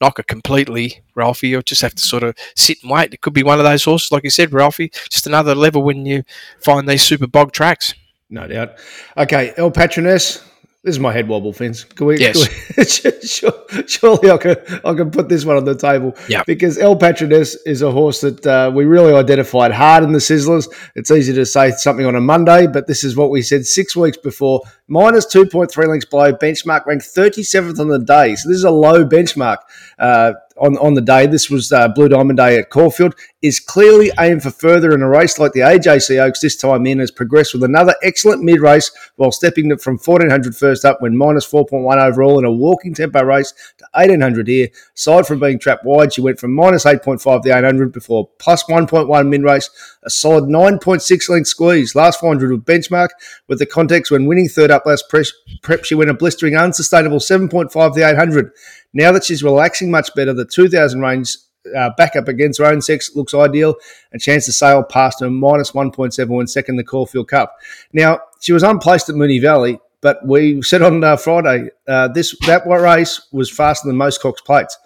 knock 0.00 0.18
it 0.18 0.26
completely, 0.26 1.02
Ralphie. 1.14 1.48
You'll 1.48 1.62
just 1.62 1.82
have 1.82 1.94
to 1.94 2.04
sort 2.04 2.22
of 2.22 2.36
sit 2.56 2.78
and 2.82 2.90
wait. 2.90 3.14
It 3.14 3.20
could 3.20 3.32
be 3.32 3.42
one 3.42 3.58
of 3.58 3.64
those 3.64 3.84
horses, 3.84 4.12
like 4.12 4.24
you 4.24 4.30
said, 4.30 4.52
Ralphie, 4.52 4.90
just 5.10 5.26
another 5.26 5.54
level 5.54 5.82
when 5.82 6.06
you 6.06 6.22
find 6.60 6.88
these 6.88 7.02
super 7.02 7.26
bog 7.26 7.52
tracks. 7.52 7.94
No 8.30 8.46
doubt. 8.46 8.72
Okay, 9.16 9.54
El 9.56 9.70
Patroness. 9.70 10.47
This 10.88 10.94
is 10.94 11.00
my 11.00 11.12
head 11.12 11.28
wobble, 11.28 11.52
Vince. 11.52 11.84
Can 11.84 12.06
we, 12.06 12.18
Yes. 12.18 12.48
can 12.48 13.12
we- 13.12 13.20
sure- 13.28 13.86
surely 13.86 14.30
I 14.30 14.38
can, 14.38 14.56
I 14.86 14.94
can 14.94 15.10
put 15.10 15.28
this 15.28 15.44
one 15.44 15.58
on 15.58 15.66
the 15.66 15.74
table. 15.74 16.16
Yeah. 16.30 16.42
Because 16.46 16.78
El 16.78 16.96
Patroness 16.96 17.56
is 17.66 17.82
a 17.82 17.90
horse 17.90 18.22
that 18.22 18.46
uh, 18.46 18.70
we 18.74 18.86
really 18.86 19.12
identified 19.12 19.70
hard 19.72 20.02
in 20.02 20.12
the 20.12 20.18
Sizzlers. 20.18 20.66
It's 20.94 21.10
easy 21.10 21.34
to 21.34 21.44
say 21.44 21.72
something 21.72 22.06
on 22.06 22.16
a 22.16 22.22
Monday, 22.22 22.66
but 22.66 22.86
this 22.86 23.04
is 23.04 23.16
what 23.16 23.28
we 23.28 23.42
said 23.42 23.66
six 23.66 23.94
weeks 23.94 24.16
before. 24.16 24.62
Minus 24.86 25.26
2.3 25.26 25.88
links 25.88 26.06
below 26.06 26.32
benchmark, 26.32 26.86
ranked 26.86 27.04
37th 27.04 27.78
on 27.78 27.88
the 27.88 27.98
day. 27.98 28.34
So 28.36 28.48
this 28.48 28.56
is 28.56 28.64
a 28.64 28.70
low 28.70 29.04
benchmark. 29.04 29.58
Uh, 29.98 30.32
on, 30.60 30.76
on 30.78 30.94
the 30.94 31.00
day. 31.00 31.26
This 31.26 31.50
was 31.50 31.72
uh, 31.72 31.88
Blue 31.88 32.08
Diamond 32.08 32.38
Day 32.38 32.58
at 32.58 32.70
Caulfield. 32.70 33.14
Is 33.40 33.60
clearly 33.60 34.10
aimed 34.18 34.42
for 34.42 34.50
further 34.50 34.92
in 34.92 35.00
a 35.00 35.08
race 35.08 35.38
like 35.38 35.52
the 35.52 35.60
AJC 35.60 36.20
Oaks 36.20 36.40
this 36.40 36.56
time 36.56 36.86
in 36.86 36.98
has 36.98 37.12
progressed 37.12 37.54
with 37.54 37.62
another 37.62 37.94
excellent 38.02 38.42
mid 38.42 38.60
race 38.60 38.90
while 39.14 39.30
stepping 39.30 39.76
from 39.78 39.96
1400 39.96 40.56
first 40.56 40.84
up 40.84 41.00
when 41.00 41.16
minus 41.16 41.46
4.1 41.46 42.02
overall 42.02 42.40
in 42.40 42.44
a 42.44 42.50
walking 42.50 42.94
tempo 42.94 43.22
race 43.22 43.52
to 43.78 43.84
1800 43.94 44.48
here. 44.48 44.68
Aside 44.96 45.26
from 45.26 45.38
being 45.38 45.60
trapped 45.60 45.84
wide, 45.84 46.12
she 46.12 46.20
went 46.20 46.40
from 46.40 46.52
minus 46.52 46.84
8.5 46.84 47.42
the 47.42 47.56
800 47.56 47.92
before 47.92 48.28
plus 48.38 48.64
1.1 48.64 49.28
mid 49.28 49.42
race, 49.44 49.70
a 50.02 50.10
solid 50.10 50.44
9.6 50.44 51.28
length 51.28 51.46
squeeze. 51.46 51.94
Last 51.94 52.18
400 52.18 52.50
with 52.50 52.64
benchmark 52.64 53.10
with 53.46 53.60
the 53.60 53.66
context 53.66 54.10
when 54.10 54.26
winning 54.26 54.48
third 54.48 54.72
up 54.72 54.84
last 54.84 55.08
prep, 55.08 55.84
she 55.84 55.94
went 55.94 56.10
a 56.10 56.14
blistering 56.14 56.56
unsustainable 56.56 57.18
7.5 57.18 57.94
the 57.94 58.02
800. 58.02 58.50
Now 58.92 59.12
that 59.12 59.24
she's 59.24 59.42
relaxing 59.42 59.90
much 59.90 60.14
better, 60.14 60.32
the 60.32 60.44
2000 60.44 61.00
range 61.00 61.36
uh, 61.76 61.90
back 61.96 62.16
up 62.16 62.28
against 62.28 62.58
her 62.58 62.66
own 62.66 62.80
sex 62.80 63.14
looks 63.14 63.34
ideal. 63.34 63.74
A 64.12 64.18
chance 64.18 64.46
to 64.46 64.52
sail 64.52 64.82
past 64.82 65.20
her 65.20 65.30
minus 65.30 65.72
1.7 65.72 66.28
when 66.28 66.46
second 66.46 66.76
the 66.76 66.84
Caulfield 66.84 67.28
Cup. 67.28 67.56
Now, 67.92 68.20
she 68.40 68.52
was 68.52 68.62
unplaced 68.62 69.08
at 69.08 69.14
Moonee 69.14 69.42
Valley, 69.42 69.78
but 70.00 70.24
we 70.26 70.62
said 70.62 70.82
on 70.82 71.02
uh, 71.02 71.16
Friday 71.16 71.70
uh, 71.86 72.08
this 72.08 72.36
that 72.46 72.66
race 72.66 73.26
was 73.32 73.50
faster 73.50 73.88
than 73.88 73.96
most 73.96 74.22
Cox 74.22 74.40
plates. 74.40 74.76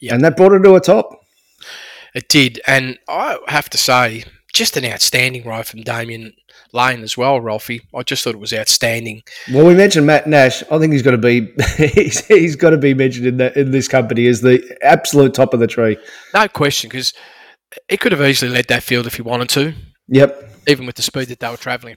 Yeah. 0.00 0.14
And 0.14 0.24
that 0.24 0.36
brought 0.36 0.52
her 0.52 0.60
to 0.60 0.74
a 0.74 0.80
top. 0.80 1.10
It 2.14 2.28
did, 2.28 2.60
and 2.66 2.98
I 3.08 3.38
have 3.48 3.70
to 3.70 3.78
say, 3.78 4.24
just 4.52 4.76
an 4.76 4.84
outstanding 4.84 5.44
ride 5.44 5.66
from 5.66 5.82
Damian 5.82 6.34
Lane 6.72 7.02
as 7.02 7.16
well, 7.16 7.40
Ralphie. 7.40 7.82
I 7.94 8.02
just 8.02 8.24
thought 8.24 8.34
it 8.34 8.40
was 8.40 8.52
outstanding. 8.52 9.22
Well, 9.52 9.66
we 9.66 9.74
mentioned 9.74 10.06
Matt 10.06 10.26
Nash. 10.26 10.62
I 10.70 10.78
think 10.78 10.92
he's 10.92 11.02
got 11.02 11.10
to 11.12 11.18
be 11.18 11.52
he's, 11.76 12.24
he's 12.26 12.56
got 12.56 12.70
to 12.70 12.78
be 12.78 12.94
mentioned 12.94 13.26
in 13.26 13.36
that 13.38 13.56
in 13.56 13.70
this 13.70 13.88
company 13.88 14.26
as 14.26 14.40
the 14.40 14.76
absolute 14.82 15.34
top 15.34 15.52
of 15.54 15.60
the 15.60 15.66
tree. 15.66 15.96
No 16.34 16.48
question, 16.48 16.88
because 16.88 17.12
he 17.88 17.96
could 17.96 18.12
have 18.12 18.22
easily 18.22 18.50
led 18.50 18.68
that 18.68 18.82
field 18.82 19.06
if 19.06 19.14
he 19.16 19.22
wanted 19.22 19.48
to, 19.50 19.74
Yep. 20.08 20.50
even 20.66 20.86
with 20.86 20.96
the 20.96 21.02
speed 21.02 21.28
that 21.28 21.40
they 21.40 21.48
were 21.48 21.56
travelling. 21.56 21.96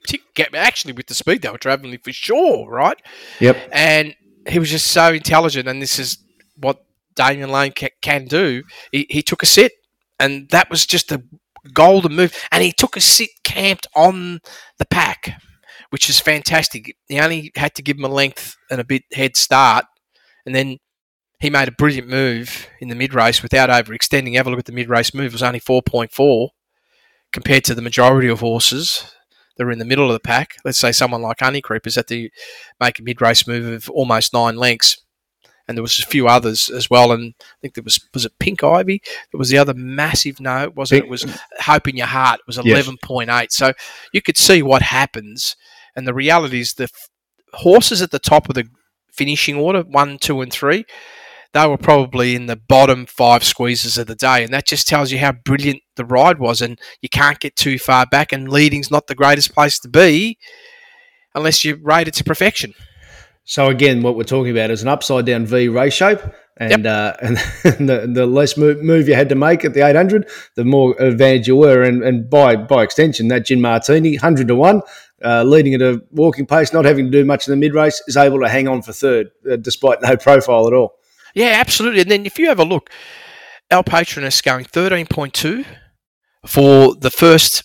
Actually, 0.53 0.93
with 0.93 1.07
the 1.07 1.13
speed 1.13 1.41
they 1.41 1.49
were 1.49 1.57
travelling 1.57 1.97
for 2.03 2.11
sure, 2.13 2.69
right? 2.69 2.97
Yep. 3.39 3.69
and 3.71 4.13
he 4.47 4.59
was 4.59 4.69
just 4.69 4.87
so 4.91 5.11
intelligent. 5.13 5.67
And 5.67 5.81
this 5.81 5.97
is 5.99 6.17
what 6.57 6.83
Damian 7.15 7.49
Lane 7.49 7.71
ca- 7.75 7.89
can 8.01 8.25
do. 8.25 8.61
He, 8.91 9.07
he 9.09 9.21
took 9.23 9.41
a 9.41 9.45
sit, 9.47 9.71
and 10.19 10.47
that 10.49 10.69
was 10.69 10.85
just 10.85 11.11
a 11.11 11.23
golden 11.73 12.15
move. 12.15 12.35
And 12.51 12.63
he 12.63 12.71
took 12.71 12.95
a 12.95 13.01
sit 13.01 13.29
camped 13.43 13.87
on 13.95 14.39
the 14.77 14.85
pack, 14.85 15.41
which 15.89 16.09
is 16.09 16.19
fantastic. 16.19 16.95
He 17.07 17.19
only 17.19 17.51
had 17.55 17.75
to 17.75 17.83
give 17.83 17.97
him 17.97 18.05
a 18.05 18.09
length 18.09 18.55
and 18.69 18.79
a 18.79 18.85
bit 18.85 19.03
head 19.13 19.37
start, 19.37 19.85
and 20.45 20.55
then 20.55 20.77
he 21.39 21.49
made 21.49 21.67
a 21.67 21.73
brilliant 21.73 22.07
move 22.07 22.67
in 22.79 22.87
the 22.87 22.95
mid 22.95 23.13
race 23.13 23.43
without 23.43 23.69
overextending. 23.69 24.35
Have 24.35 24.47
a 24.47 24.49
look 24.49 24.59
at 24.59 24.65
the 24.65 24.71
mid 24.71 24.89
race 24.89 25.13
move; 25.13 25.27
it 25.27 25.33
was 25.33 25.43
only 25.43 25.59
four 25.59 25.81
point 25.81 26.11
four 26.11 26.51
compared 27.33 27.65
to 27.65 27.75
the 27.75 27.81
majority 27.81 28.29
of 28.29 28.39
horses 28.39 29.11
that 29.57 29.65
are 29.65 29.71
in 29.71 29.79
the 29.79 29.85
middle 29.85 30.07
of 30.07 30.13
the 30.13 30.19
pack. 30.19 30.55
Let's 30.63 30.79
say 30.79 30.91
someone 30.91 31.21
like 31.21 31.39
Honey 31.39 31.61
Creepers 31.61 31.95
had 31.95 32.07
to 32.07 32.29
make 32.79 32.99
a 32.99 33.03
mid 33.03 33.21
race 33.21 33.47
move 33.47 33.65
of 33.65 33.89
almost 33.89 34.33
nine 34.33 34.55
lengths. 34.55 35.04
And 35.67 35.75
there 35.75 35.81
was 35.81 35.97
a 35.97 36.05
few 36.05 36.27
others 36.27 36.69
as 36.69 36.89
well, 36.91 37.11
and 37.11 37.33
I 37.41 37.43
think 37.61 37.73
there 37.73 37.83
was 37.83 37.99
was 38.13 38.23
it 38.25 38.37
Pink 38.39 38.63
Ivy? 38.63 39.01
There 39.31 39.39
was 39.39 39.49
the 39.49 39.57
other 39.57 39.73
massive 39.73 40.39
no, 40.39 40.71
wasn't 40.75 40.99
it? 40.99 41.05
It 41.05 41.09
was 41.09 41.25
Hope 41.59 41.87
in 41.87 41.97
Your 41.97 42.05
Heart. 42.07 42.41
It 42.41 42.47
was 42.47 42.57
Yes. 42.57 42.65
eleven 42.67 42.97
point 43.01 43.31
eight. 43.31 43.51
So 43.51 43.73
you 44.13 44.21
could 44.21 44.37
see 44.37 44.61
what 44.61 44.83
happens, 44.83 45.55
and 45.95 46.07
the 46.07 46.13
reality 46.13 46.59
is 46.59 46.73
the 46.73 46.83
f- 46.83 47.09
horses 47.53 48.01
at 48.03 48.11
the 48.11 48.19
top 48.19 48.47
of 48.47 48.53
the 48.55 48.65
finishing 49.11 49.55
order, 49.55 49.81
one, 49.81 50.19
two, 50.19 50.41
and 50.41 50.51
three, 50.53 50.85
they 51.53 51.65
were 51.65 51.77
probably 51.77 52.35
in 52.35 52.45
the 52.45 52.57
bottom 52.57 53.05
five 53.07 53.43
squeezes 53.43 53.97
of 53.97 54.05
the 54.07 54.13
day, 54.15 54.43
and 54.43 54.53
that 54.53 54.67
just 54.67 54.87
tells 54.87 55.11
you 55.11 55.17
how 55.17 55.31
brilliant 55.31 55.81
the 55.95 56.05
ride 56.05 56.37
was. 56.37 56.61
And 56.61 56.77
you 57.01 57.09
can't 57.09 57.39
get 57.39 57.55
too 57.55 57.79
far 57.79 58.05
back, 58.05 58.31
and 58.31 58.49
leading's 58.49 58.91
not 58.91 59.07
the 59.07 59.15
greatest 59.15 59.53
place 59.55 59.79
to 59.79 59.89
be 59.89 60.37
unless 61.33 61.65
you 61.65 61.79
rate 61.81 62.07
it 62.07 62.13
to 62.15 62.23
perfection. 62.23 62.73
So 63.45 63.67
again, 63.67 64.01
what 64.01 64.15
we're 64.15 64.23
talking 64.23 64.51
about 64.51 64.71
is 64.71 64.81
an 64.81 64.87
upside 64.87 65.27
down 65.27 65.45
V 65.45 65.67
race 65.67 65.93
shape, 65.93 66.19
and 66.57 66.87
uh, 66.87 67.15
and 67.21 67.37
the, 67.37 68.09
the 68.11 68.25
less 68.25 68.57
move, 68.57 68.81
move 68.81 69.07
you 69.07 69.13
had 69.13 69.29
to 69.29 69.35
make 69.35 69.63
at 69.63 69.73
the 69.73 69.85
800, 69.85 70.27
the 70.55 70.65
more 70.65 70.95
advantage 70.99 71.47
you 71.47 71.55
were, 71.55 71.83
and, 71.83 72.03
and 72.03 72.29
by 72.29 72.55
by 72.55 72.83
extension, 72.83 73.27
that 73.27 73.45
Gin 73.45 73.61
Martini, 73.61 74.15
hundred 74.15 74.47
to 74.47 74.55
one, 74.55 74.81
uh, 75.23 75.43
leading 75.43 75.75
at 75.75 75.81
a 75.81 76.01
walking 76.11 76.47
pace, 76.47 76.73
not 76.73 76.85
having 76.85 77.05
to 77.05 77.11
do 77.11 77.23
much 77.23 77.47
in 77.47 77.51
the 77.51 77.57
mid 77.57 77.75
race, 77.75 78.01
is 78.07 78.17
able 78.17 78.39
to 78.39 78.49
hang 78.49 78.67
on 78.67 78.81
for 78.81 78.93
third, 78.93 79.29
uh, 79.49 79.55
despite 79.57 80.01
no 80.01 80.17
profile 80.17 80.67
at 80.67 80.73
all. 80.73 80.97
Yeah, 81.35 81.53
absolutely. 81.55 82.01
And 82.01 82.09
then 82.09 82.25
if 82.25 82.39
you 82.39 82.47
have 82.47 82.59
a 82.59 82.65
look, 82.65 82.89
El 83.69 83.83
Patroness 83.83 84.41
going 84.41 84.65
13.2 84.65 85.65
for 86.47 86.95
the 86.95 87.11
first 87.11 87.63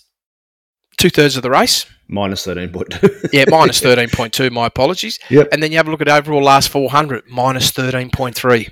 two 0.97 1.09
thirds 1.09 1.37
of 1.37 1.43
the 1.43 1.49
race. 1.49 1.85
Minus 2.11 2.45
thirteen 2.45 2.69
point 2.69 2.91
two. 2.91 3.09
Yeah, 3.31 3.45
minus 3.49 3.81
13.2, 3.81 4.51
my 4.51 4.67
apologies. 4.67 5.17
Yep. 5.29 5.47
And 5.51 5.63
then 5.63 5.71
you 5.71 5.77
have 5.77 5.87
a 5.87 5.91
look 5.91 6.01
at 6.01 6.09
overall 6.09 6.43
last 6.43 6.69
400, 6.69 7.23
minus 7.29 7.71
13.3. 7.71 8.69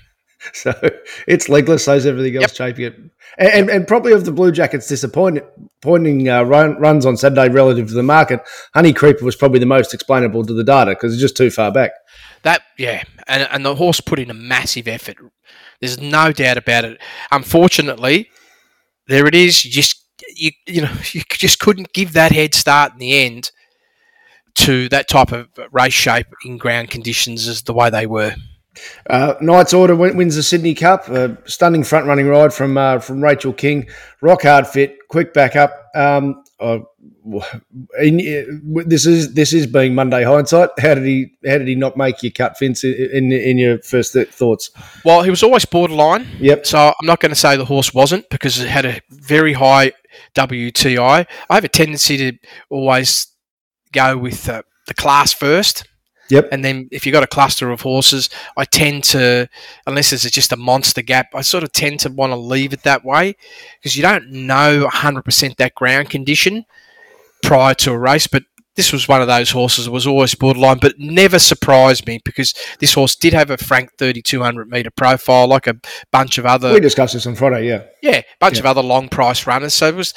So 0.53 0.73
it's 1.27 1.49
legless. 1.49 1.85
So's 1.85 2.05
everything 2.05 2.41
else 2.41 2.55
shaping 2.55 2.85
it, 2.85 2.95
and, 3.37 3.49
and, 3.49 3.69
and 3.69 3.87
probably 3.87 4.13
of 4.13 4.25
the 4.25 4.31
Blue 4.31 4.51
Jackets' 4.51 4.87
disappointing 4.87 5.43
pointing 5.81 6.27
uh, 6.27 6.43
run, 6.43 6.77
runs 6.77 7.05
on 7.05 7.17
Saturday 7.17 7.49
relative 7.49 7.87
to 7.87 7.93
the 7.93 8.03
market, 8.03 8.41
Honey 8.73 8.93
Creeper 8.93 9.23
was 9.23 9.35
probably 9.35 9.59
the 9.59 9.65
most 9.65 9.93
explainable 9.93 10.45
to 10.45 10.53
the 10.53 10.63
data 10.63 10.91
because 10.91 11.13
it's 11.13 11.21
just 11.21 11.37
too 11.37 11.49
far 11.49 11.71
back. 11.71 11.91
That 12.43 12.61
yeah, 12.77 13.03
and 13.27 13.47
and 13.51 13.65
the 13.65 13.75
horse 13.75 13.99
put 13.99 14.19
in 14.19 14.29
a 14.29 14.33
massive 14.33 14.87
effort. 14.87 15.17
There's 15.81 15.99
no 15.99 16.31
doubt 16.31 16.57
about 16.57 16.85
it. 16.85 16.99
Unfortunately, 17.31 18.29
there 19.07 19.27
it 19.27 19.35
is. 19.35 19.65
You 19.65 19.71
just 19.71 19.98
you 20.35 20.51
you 20.65 20.81
know 20.81 20.93
you 21.11 21.21
just 21.29 21.59
couldn't 21.59 21.93
give 21.93 22.13
that 22.13 22.31
head 22.31 22.53
start 22.53 22.93
in 22.93 22.99
the 22.99 23.17
end 23.17 23.51
to 24.55 24.89
that 24.89 25.07
type 25.07 25.31
of 25.31 25.47
race 25.71 25.93
shape 25.93 26.27
in 26.45 26.57
ground 26.57 26.89
conditions 26.89 27.47
as 27.47 27.63
the 27.63 27.73
way 27.73 27.89
they 27.89 28.05
were. 28.05 28.35
Uh, 29.09 29.35
Knight's 29.41 29.73
Order 29.73 29.95
win- 29.95 30.17
wins 30.17 30.35
the 30.35 30.43
Sydney 30.43 30.73
Cup. 30.73 31.07
A 31.09 31.37
stunning 31.45 31.83
front 31.83 32.05
running 32.05 32.27
ride 32.27 32.53
from 32.53 32.77
uh, 32.77 32.99
from 32.99 33.23
Rachel 33.23 33.53
King. 33.53 33.87
Rock 34.21 34.43
hard 34.43 34.67
fit, 34.67 34.97
quick 35.09 35.33
backup. 35.33 35.89
Um, 35.95 36.43
uh, 36.59 36.79
in, 37.99 38.61
this 38.85 39.05
is 39.05 39.33
this 39.33 39.53
is 39.53 39.67
being 39.67 39.95
Monday 39.95 40.23
hindsight. 40.23 40.69
How 40.79 40.93
did 40.93 41.05
he 41.05 41.31
how 41.45 41.57
did 41.57 41.67
he 41.67 41.75
not 41.75 41.97
make 41.97 42.21
your 42.23 42.31
cut, 42.31 42.57
Vince? 42.59 42.83
In 42.83 42.93
in, 42.93 43.31
in 43.31 43.57
your 43.57 43.79
first 43.79 44.13
th- 44.13 44.29
thoughts? 44.29 44.71
Well, 45.03 45.23
he 45.23 45.29
was 45.29 45.43
always 45.43 45.65
borderline. 45.65 46.27
Yep. 46.39 46.65
So 46.65 46.79
I'm 46.79 47.07
not 47.07 47.19
going 47.19 47.31
to 47.31 47.35
say 47.35 47.55
the 47.57 47.65
horse 47.65 47.93
wasn't 47.93 48.29
because 48.29 48.59
it 48.59 48.67
had 48.67 48.85
a 48.85 49.01
very 49.09 49.53
high 49.53 49.93
WTI. 50.33 51.25
I 51.49 51.53
have 51.53 51.63
a 51.63 51.69
tendency 51.69 52.17
to 52.17 52.37
always 52.69 53.27
go 53.91 54.17
with 54.17 54.47
uh, 54.49 54.63
the 54.87 54.93
class 54.93 55.33
first. 55.33 55.85
Yep. 56.29 56.49
And 56.51 56.63
then 56.63 56.87
if 56.91 57.05
you've 57.05 57.13
got 57.13 57.23
a 57.23 57.27
cluster 57.27 57.71
of 57.71 57.81
horses, 57.81 58.29
I 58.55 58.65
tend 58.65 59.03
to, 59.05 59.49
unless 59.87 60.11
there's 60.11 60.23
just 60.23 60.51
a 60.51 60.57
monster 60.57 61.01
gap, 61.01 61.29
I 61.33 61.41
sort 61.41 61.63
of 61.63 61.71
tend 61.71 62.01
to 62.01 62.09
want 62.09 62.31
to 62.31 62.37
leave 62.37 62.71
it 62.71 62.83
that 62.83 63.03
way 63.03 63.35
because 63.79 63.95
you 63.95 64.03
don't 64.03 64.29
know 64.29 64.87
100% 64.87 65.55
that 65.57 65.73
ground 65.73 66.09
condition 66.11 66.65
prior 67.41 67.73
to 67.75 67.91
a 67.91 67.97
race. 67.97 68.27
But 68.27 68.43
this 68.75 68.93
was 68.93 69.07
one 69.07 69.21
of 69.21 69.27
those 69.27 69.51
horses 69.51 69.85
that 69.85 69.91
was 69.91 70.07
always 70.07 70.35
borderline, 70.35 70.77
but 70.79 70.95
never 70.97 71.39
surprised 71.39 72.07
me 72.07 72.19
because 72.23 72.53
this 72.79 72.93
horse 72.93 73.15
did 73.15 73.33
have 73.33 73.49
a 73.49 73.57
frank 73.57 73.89
3200 73.97 74.69
metre 74.69 74.91
profile, 74.91 75.47
like 75.47 75.67
a 75.67 75.75
bunch 76.11 76.37
of 76.37 76.45
other 76.45 76.73
We 76.73 76.79
discussed 76.79 77.13
this 77.13 77.27
on 77.27 77.35
Friday. 77.35 77.67
Yeah. 77.67 77.83
yeah, 78.01 78.21
bunch 78.39 78.59
of 78.59 78.65
other 78.65 78.81
long 78.81 79.09
price 79.09 79.45
runners. 79.45 79.73
So 79.73 79.87
it 79.87 79.95
was 79.95 80.13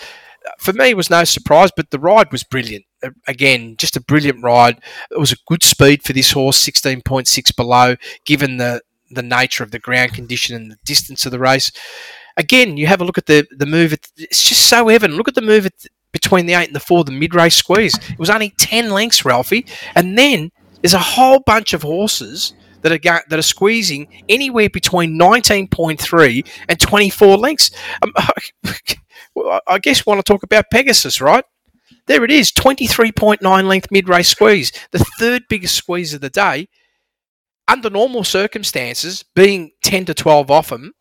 for 0.58 0.72
me, 0.72 0.90
it 0.90 0.96
was 0.96 1.10
no 1.10 1.24
surprise, 1.24 1.70
but 1.74 1.90
the 1.90 1.98
ride 1.98 2.32
was 2.32 2.44
brilliant. 2.44 2.84
Uh, 3.02 3.10
Again, 3.26 3.76
just 3.76 3.96
a 3.96 4.00
brilliant 4.00 4.42
ride. 4.42 4.80
It 5.10 5.18
was 5.18 5.32
a 5.32 5.36
good 5.46 5.62
speed 5.62 6.02
for 6.02 6.12
this 6.12 6.32
horse, 6.32 6.56
sixteen 6.56 7.00
point 7.02 7.28
six 7.28 7.52
below, 7.52 7.96
given 8.24 8.56
the 8.56 8.82
the 9.10 9.22
nature 9.22 9.62
of 9.62 9.70
the 9.70 9.78
ground 9.78 10.14
condition 10.14 10.56
and 10.56 10.70
the 10.70 10.78
distance 10.84 11.26
of 11.26 11.32
the 11.32 11.38
race. 11.38 11.70
Again, 12.36 12.76
you 12.76 12.86
have 12.86 13.00
a 13.00 13.04
look 13.04 13.18
at 13.18 13.26
the 13.26 13.46
the 13.56 13.66
move. 13.66 13.92
At, 13.92 14.08
it's 14.16 14.48
just 14.48 14.68
so 14.68 14.88
evident. 14.88 15.16
Look 15.16 15.28
at 15.28 15.34
the 15.34 15.42
move 15.42 15.66
at, 15.66 15.74
between 16.12 16.46
the 16.46 16.54
eight 16.54 16.66
and 16.66 16.76
the 16.76 16.80
four, 16.80 17.04
the 17.04 17.12
mid 17.12 17.34
race 17.34 17.56
squeeze. 17.56 17.94
It 18.10 18.18
was 18.18 18.30
only 18.30 18.50
ten 18.58 18.90
lengths, 18.90 19.24
Ralphie, 19.24 19.66
and 19.94 20.16
then 20.16 20.50
there's 20.80 20.94
a 20.94 20.98
whole 20.98 21.40
bunch 21.40 21.72
of 21.72 21.82
horses 21.82 22.54
that 22.82 22.92
are 22.92 23.22
that 23.28 23.38
are 23.38 23.42
squeezing 23.42 24.08
anywhere 24.28 24.68
between 24.68 25.18
19.3 25.18 26.48
and 26.68 26.80
24 26.80 27.36
lengths. 27.38 27.70
Um, 28.02 28.12
I 28.16 29.60
I 29.66 29.78
guess 29.78 30.04
we 30.04 30.10
want 30.10 30.24
to 30.24 30.32
talk 30.32 30.42
about 30.42 30.70
Pegasus, 30.70 31.20
right? 31.20 31.44
There 32.06 32.24
it 32.24 32.30
is, 32.30 32.50
23.9 32.52 33.64
length 33.64 33.88
mid 33.90 34.08
race 34.08 34.28
squeeze, 34.28 34.72
the 34.90 35.04
third 35.18 35.44
biggest 35.48 35.76
squeeze 35.76 36.12
of 36.14 36.20
the 36.20 36.30
day. 36.30 36.68
Under 37.68 37.88
normal 37.88 38.24
circumstances, 38.24 39.24
being 39.34 39.70
10 39.84 40.06
to 40.06 40.14
12 40.14 40.50
off 40.50 40.68
them 40.70 40.92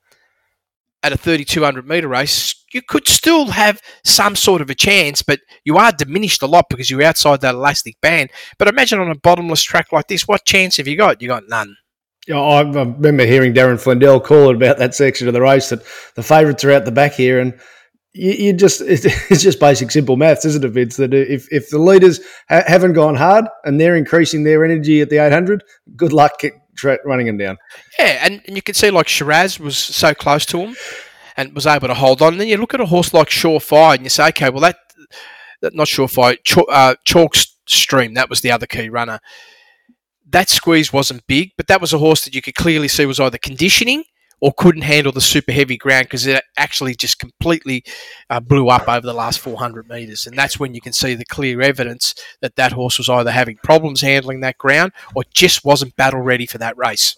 at 1.03 1.11
a 1.11 1.17
3200 1.17 1.87
metre 1.87 2.07
race, 2.07 2.55
you 2.73 2.81
could 2.81 3.07
still 3.07 3.47
have 3.47 3.81
some 4.03 4.35
sort 4.35 4.61
of 4.61 4.69
a 4.69 4.75
chance, 4.75 5.21
but 5.21 5.39
you 5.65 5.77
are 5.77 5.91
diminished 5.91 6.41
a 6.41 6.47
lot 6.47 6.65
because 6.69 6.89
you're 6.89 7.03
outside 7.03 7.41
that 7.41 7.55
elastic 7.55 7.99
band. 8.01 8.29
But 8.57 8.67
imagine 8.67 8.99
on 8.99 9.09
a 9.09 9.15
bottomless 9.15 9.63
track 9.63 9.91
like 9.91 10.07
this, 10.07 10.27
what 10.27 10.45
chance 10.45 10.77
have 10.77 10.87
you 10.87 10.97
got? 10.97 11.21
You 11.21 11.27
got 11.27 11.49
none. 11.49 11.75
Yeah, 12.27 12.39
I 12.39 12.61
remember 12.61 13.25
hearing 13.25 13.53
Darren 13.53 13.81
Flindell 13.81 14.23
call 14.23 14.51
it 14.51 14.55
about 14.55 14.77
that 14.77 14.93
section 14.93 15.27
of 15.27 15.33
the 15.33 15.41
race 15.41 15.69
that 15.69 15.83
the 16.15 16.21
favourites 16.21 16.63
are 16.63 16.71
out 16.71 16.85
the 16.85 16.91
back 16.91 17.13
here, 17.13 17.39
and 17.39 17.59
you, 18.13 18.31
you 18.31 18.53
just 18.53 18.81
it's 18.85 19.41
just 19.41 19.59
basic 19.59 19.89
simple 19.89 20.17
maths, 20.17 20.45
isn't 20.45 20.63
it, 20.63 20.69
Vince? 20.69 20.97
That 20.97 21.15
if, 21.15 21.51
if 21.51 21.71
the 21.71 21.79
leaders 21.79 22.19
ha- 22.47 22.63
haven't 22.67 22.93
gone 22.93 23.15
hard 23.15 23.45
and 23.63 23.79
they're 23.79 23.95
increasing 23.95 24.43
their 24.43 24.63
energy 24.63 25.01
at 25.01 25.09
the 25.09 25.17
800, 25.17 25.63
good 25.95 26.13
luck 26.13 26.43
tra- 26.75 26.99
running 27.05 27.27
him 27.27 27.37
down. 27.37 27.57
Yeah, 27.99 28.19
and, 28.25 28.41
and 28.45 28.55
you 28.55 28.61
can 28.61 28.75
see 28.75 28.91
like 28.91 29.07
Shiraz 29.07 29.59
was 29.59 29.77
so 29.77 30.13
close 30.13 30.45
to 30.47 30.59
him 30.59 30.75
and 31.37 31.53
was 31.53 31.67
able 31.67 31.87
to 31.87 31.93
hold 31.93 32.21
on. 32.21 32.33
And 32.33 32.41
then 32.41 32.47
you 32.47 32.57
look 32.57 32.73
at 32.73 32.81
a 32.81 32.85
horse 32.85 33.13
like 33.13 33.29
Surefire 33.29 33.95
and 33.95 34.03
you 34.03 34.09
say, 34.09 34.27
okay, 34.29 34.49
well 34.49 34.61
that, 34.61 34.77
that 35.61 35.75
not 35.75 35.87
Surefire, 35.87 36.37
Ch- 36.43 36.69
uh, 36.69 36.95
Chalk 37.05 37.35
Stream, 37.67 38.13
that 38.15 38.29
was 38.29 38.41
the 38.41 38.51
other 38.51 38.67
key 38.67 38.89
runner. 38.89 39.19
That 40.29 40.49
squeeze 40.49 40.93
wasn't 40.93 41.27
big, 41.27 41.51
but 41.57 41.67
that 41.67 41.81
was 41.81 41.93
a 41.93 41.97
horse 41.97 42.23
that 42.25 42.33
you 42.35 42.41
could 42.41 42.55
clearly 42.55 42.87
see 42.87 43.05
was 43.05 43.19
either 43.19 43.37
conditioning 43.37 44.03
or 44.41 44.51
couldn't 44.57 44.81
handle 44.81 45.11
the 45.11 45.21
super 45.21 45.51
heavy 45.51 45.77
ground 45.77 46.05
because 46.05 46.25
it 46.25 46.43
actually 46.57 46.95
just 46.95 47.19
completely 47.19 47.83
uh, 48.29 48.39
blew 48.39 48.67
up 48.67 48.89
over 48.89 49.05
the 49.05 49.13
last 49.13 49.39
400 49.39 49.87
metres. 49.87 50.25
And 50.25 50.37
that's 50.37 50.59
when 50.59 50.73
you 50.73 50.81
can 50.81 50.93
see 50.93 51.13
the 51.13 51.25
clear 51.25 51.61
evidence 51.61 52.15
that 52.41 52.55
that 52.55 52.73
horse 52.73 52.97
was 52.97 53.07
either 53.07 53.31
having 53.31 53.57
problems 53.63 54.01
handling 54.01 54.41
that 54.41 54.57
ground 54.57 54.91
or 55.15 55.23
just 55.33 55.63
wasn't 55.63 55.95
battle 55.95 56.21
ready 56.21 56.47
for 56.47 56.57
that 56.57 56.77
race. 56.77 57.15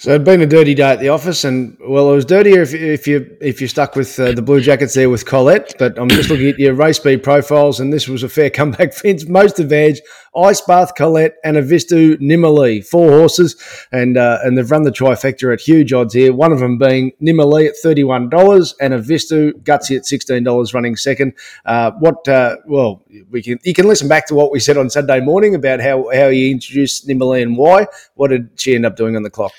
So 0.00 0.12
it'd 0.12 0.24
been 0.24 0.40
a 0.40 0.46
dirty 0.46 0.74
day 0.74 0.92
at 0.92 0.98
the 0.98 1.10
office, 1.10 1.44
and 1.44 1.76
well, 1.78 2.10
it 2.10 2.14
was 2.14 2.24
dirtier 2.24 2.62
if, 2.62 2.72
if 2.72 3.06
you 3.06 3.36
if 3.42 3.60
you 3.60 3.68
stuck 3.68 3.94
with 3.96 4.18
uh, 4.18 4.32
the 4.32 4.40
blue 4.40 4.62
jackets 4.62 4.94
there 4.94 5.10
with 5.10 5.26
Colette. 5.26 5.74
But 5.78 5.98
I'm 5.98 6.08
just 6.08 6.30
looking 6.30 6.48
at 6.48 6.58
your 6.58 6.72
race 6.72 6.96
speed 6.96 7.22
profiles, 7.22 7.80
and 7.80 7.92
this 7.92 8.08
was 8.08 8.22
a 8.22 8.28
fair 8.30 8.48
comeback 8.58 8.94
fence. 8.94 9.28
Most 9.28 9.58
advantage, 9.58 10.00
Ice 10.34 10.62
Bath, 10.62 10.94
Colette, 10.94 11.34
and 11.44 11.58
Avistu 11.58 12.16
Nimali, 12.16 12.82
four 12.82 13.10
horses, 13.10 13.56
and 13.92 14.16
uh, 14.16 14.38
and 14.42 14.56
they've 14.56 14.70
run 14.70 14.84
the 14.84 14.90
trifecta 14.90 15.52
at 15.52 15.60
huge 15.60 15.92
odds 15.92 16.14
here. 16.14 16.32
One 16.32 16.52
of 16.52 16.60
them 16.60 16.78
being 16.78 17.12
Nimali 17.20 17.68
at 17.68 17.76
thirty 17.76 18.02
one 18.02 18.30
dollars, 18.30 18.74
and 18.80 18.94
Avistu 18.94 19.52
Gutsy 19.64 19.98
at 19.98 20.06
sixteen 20.06 20.44
dollars, 20.44 20.72
running 20.72 20.96
second. 20.96 21.34
Uh, 21.66 21.90
what? 21.98 22.26
Uh, 22.26 22.56
well, 22.66 23.04
we 23.28 23.42
can 23.42 23.58
you 23.64 23.74
can 23.74 23.86
listen 23.86 24.08
back 24.08 24.26
to 24.28 24.34
what 24.34 24.50
we 24.50 24.60
said 24.60 24.78
on 24.78 24.88
Saturday 24.88 25.20
morning 25.20 25.54
about 25.54 25.80
how 25.80 26.08
how 26.14 26.30
he 26.30 26.50
introduced 26.50 27.06
Nimali 27.06 27.42
and 27.42 27.58
why. 27.58 27.86
What 28.14 28.28
did 28.28 28.48
she 28.56 28.74
end 28.74 28.86
up 28.86 28.96
doing 28.96 29.14
on 29.14 29.24
the 29.24 29.30
clock? 29.30 29.52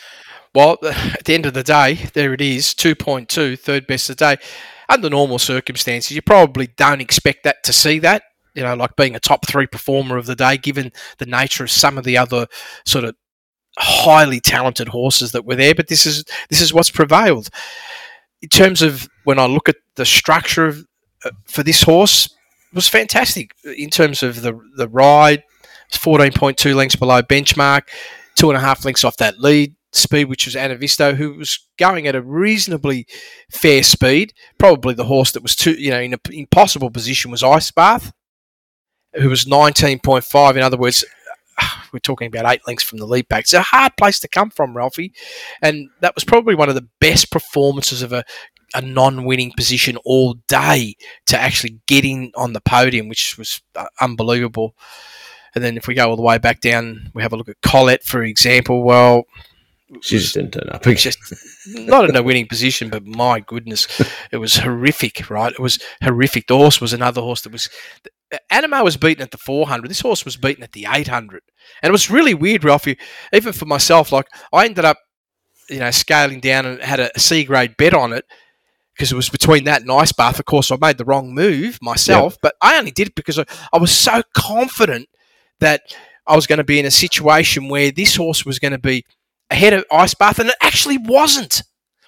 Well, 0.54 0.78
at 0.84 1.26
the 1.26 1.34
end 1.34 1.46
of 1.46 1.54
the 1.54 1.64
day, 1.64 1.96
there 2.14 2.34
it 2.34 2.42
is 2.42 2.74
2.2, 2.74 3.60
third 3.60 3.88
best 3.88 4.10
of 4.10 4.18
the 4.18 4.36
day. 4.36 4.44
Under 4.90 5.10
normal 5.10 5.40
circumstances, 5.40 6.12
you 6.12 6.22
probably 6.22 6.68
don't 6.76 7.02
expect 7.02 7.44
that 7.44 7.64
to 7.64 7.72
see 7.74 8.00
that, 8.00 8.24
you 8.56 8.64
know, 8.64 8.76
like 8.76 8.96
being 8.98 9.16
a 9.16 9.20
top 9.20 9.48
three 9.48 9.68
performer 9.68 10.18
of 10.18 10.26
the 10.26 10.36
day, 10.36 10.58
given 10.58 10.92
the 11.18 11.26
nature 11.26 11.64
of 11.64 11.72
some 11.72 11.98
of 11.98 12.04
the 12.04 12.18
other 12.18 12.48
sort 12.86 13.06
of 13.06 13.16
highly 13.78 14.42
talented 14.42 14.90
horses 14.90 15.32
that 15.32 15.46
were 15.46 15.56
there. 15.56 15.74
But 15.74 15.88
this 15.88 16.06
is 16.06 16.26
this 16.50 16.60
is 16.60 16.74
what's 16.74 16.90
prevailed. 16.90 17.50
In 18.42 18.50
terms 18.50 18.82
of 18.82 19.08
when 19.24 19.40
I 19.40 19.46
look 19.46 19.70
at 19.70 19.78
the 19.96 20.06
structure 20.06 20.66
of, 20.66 20.86
uh, 21.24 21.32
for 21.46 21.64
this 21.64 21.84
horse, 21.84 22.28
was 22.74 22.90
fantastic 22.90 23.52
in 23.64 23.90
terms 23.90 24.24
of 24.24 24.42
the 24.42 24.60
the 24.76 24.90
ride. 24.90 25.44
It's 25.88 25.98
14.2 25.98 26.76
lengths 26.76 26.96
below 26.96 27.22
benchmark, 27.22 27.84
two 28.36 28.50
and 28.50 28.58
a 28.58 28.62
half 28.62 28.84
lengths 28.84 29.06
off 29.06 29.18
that 29.18 29.40
lead 29.40 29.74
speed, 29.94 30.26
which 30.26 30.46
was 30.46 30.56
Anavisto, 30.56 31.16
who 31.16 31.36
was 31.36 31.68
going 31.78 32.08
at 32.08 32.16
a 32.16 32.22
reasonably 32.22 33.08
fair 33.52 33.84
speed. 33.84 34.34
Probably 34.58 34.94
the 34.94 35.06
horse 35.06 35.32
that 35.32 35.44
was 35.44 35.56
too, 35.56 35.74
you 35.74 35.92
know, 35.92 36.00
in 36.00 36.14
an 36.14 36.20
impossible 36.32 36.90
position 36.90 37.32
was 37.32 37.44
Ice 37.44 37.72
Bath, 37.72 38.12
who 39.14 39.30
was 39.30 39.46
19.5. 39.46 40.56
In 40.56 40.64
other 40.64 40.78
words, 40.78 41.04
we're 41.94 42.00
talking 42.00 42.28
about 42.28 42.52
eight 42.52 42.62
lengths 42.68 42.84
from 42.84 43.00
the 43.00 43.06
lead 43.06 43.30
pack. 43.30 43.42
It's 43.42 43.54
a 43.54 43.62
hard 43.62 43.94
place 43.98 44.20
to 44.20 44.28
come 44.28 44.50
from, 44.50 44.76
Ralphie. 44.76 45.14
And 45.62 45.90
that 46.00 46.16
was 46.16 46.24
probably 46.24 46.56
one 46.56 46.70
of 46.70 46.76
the 46.76 46.88
best 47.00 47.32
performances 47.32 48.02
of 48.02 48.14
a, 48.14 48.24
a 48.74 48.82
non 48.82 49.26
winning 49.26 49.52
position 49.56 49.98
all 50.06 50.36
day 50.48 50.96
to 51.28 51.38
actually 51.40 51.80
get 51.88 52.06
in 52.06 52.32
on 52.36 52.54
the 52.54 52.62
podium, 52.62 53.10
which 53.10 53.38
was 53.38 53.62
uh, 53.76 53.86
unbelievable. 54.00 54.76
And 55.54 55.64
then 55.64 55.76
if 55.76 55.88
we 55.88 55.96
go 55.96 56.10
all 56.10 56.16
the 56.16 56.22
way 56.22 56.38
back 56.38 56.62
down, 56.62 57.12
we 57.14 57.22
have 57.22 57.34
a 57.34 57.36
look 57.36 57.50
at 57.50 57.62
Colette, 57.62 58.04
for 58.04 58.24
example. 58.24 58.84
Well, 58.84 59.26
She 60.00 60.20
just 60.20 60.34
didn't 60.34 60.52
turn 60.52 60.70
up. 60.72 60.84
just 60.84 61.20
not 61.68 62.10
in 62.10 62.16
a 62.16 62.24
winning 62.24 62.48
position, 62.48 62.90
but 62.90 63.06
my 63.06 63.42
goodness, 63.42 63.88
it 64.32 64.38
was 64.38 64.56
horrific, 64.58 65.30
right? 65.30 65.52
It 65.52 65.60
was 65.60 65.80
horrific. 66.02 66.48
The 66.48 66.56
horse 66.56 66.80
was 66.80 66.94
another 66.94 67.22
horse 67.22 67.42
that 67.42 67.52
was. 67.52 67.70
Animo 68.50 68.86
was 68.86 68.96
beaten 68.96 69.22
at 69.22 69.32
the 69.32 69.38
400. 69.38 69.90
This 69.90 70.00
horse 70.00 70.24
was 70.24 70.38
beaten 70.38 70.64
at 70.64 70.72
the 70.72 70.88
800. 70.90 71.42
And 71.82 71.90
it 71.90 71.92
was 71.92 72.10
really 72.10 72.34
weird, 72.34 72.64
Ralphie, 72.64 72.98
even 73.34 73.52
for 73.52 73.66
myself. 73.66 74.14
Like, 74.14 74.28
I 74.54 74.64
ended 74.64 74.86
up, 74.86 74.98
you 75.70 75.80
know, 75.80 75.92
scaling 75.92 76.40
down 76.40 76.66
and 76.66 76.82
had 76.82 77.02
a 77.02 77.20
C 77.20 77.44
grade 77.44 77.76
bet 77.78 77.94
on 77.94 78.14
it 78.14 78.24
because 78.96 79.12
it 79.12 79.16
was 79.16 79.30
between 79.30 79.66
that 79.66 79.82
and 79.82 79.92
Ice 79.92 80.14
Bath. 80.14 80.40
Of 80.40 80.46
course, 80.46 80.72
I 80.72 80.78
made 80.80 80.98
the 80.98 81.06
wrong 81.06 81.36
move 81.36 81.80
myself, 81.82 82.38
but 82.42 82.56
I 82.62 82.78
only 82.78 82.92
did 82.92 83.10
it 83.10 83.16
because 83.16 83.38
I, 83.38 83.46
I 83.74 83.78
was 83.78 83.92
so 83.92 84.22
confident 84.34 85.10
that 85.60 85.82
I 86.26 86.36
was 86.36 86.48
going 86.48 86.58
to 86.58 86.64
be 86.64 86.80
in 86.80 86.86
a 86.86 86.92
situation 86.92 87.68
where 87.68 87.92
this 87.92 88.16
horse 88.16 88.46
was 88.46 88.60
going 88.60 88.72
to 88.72 88.80
be 88.80 89.04
ahead 89.52 89.74
of 89.74 89.86
Ice 89.92 90.14
Bath, 90.14 90.40
and 90.40 90.50
it 90.50 90.56
actually 90.62 90.98
wasn't. 90.98 91.62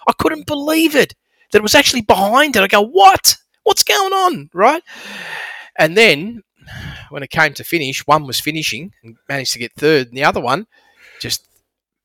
I 0.08 0.13
couldn't 0.17 0.47
believe 0.47 0.95
it 0.95 1.13
that 1.51 1.60
it 1.60 1.63
was 1.63 1.75
actually 1.75 2.01
behind 2.01 2.56
it. 2.56 2.63
I 2.63 2.67
go, 2.67 2.82
what? 2.82 3.38
What's 3.63 3.84
going 3.84 4.13
on, 4.13 4.49
right? 4.53 4.82
And 5.77 5.95
then 5.95 6.41
when 7.10 7.23
it 7.23 7.29
came 7.29 7.53
to 7.53 7.63
finish, 7.63 8.08
one 8.08 8.25
was 8.25 8.39
finishing 8.39 8.93
and 9.03 9.17
managed 9.29 9.53
to 9.53 9.60
get 9.60 9.73
third, 9.73 10.08
and 10.08 10.17
the 10.17 10.23
other 10.23 10.41
one 10.41 10.67
just 11.19 11.47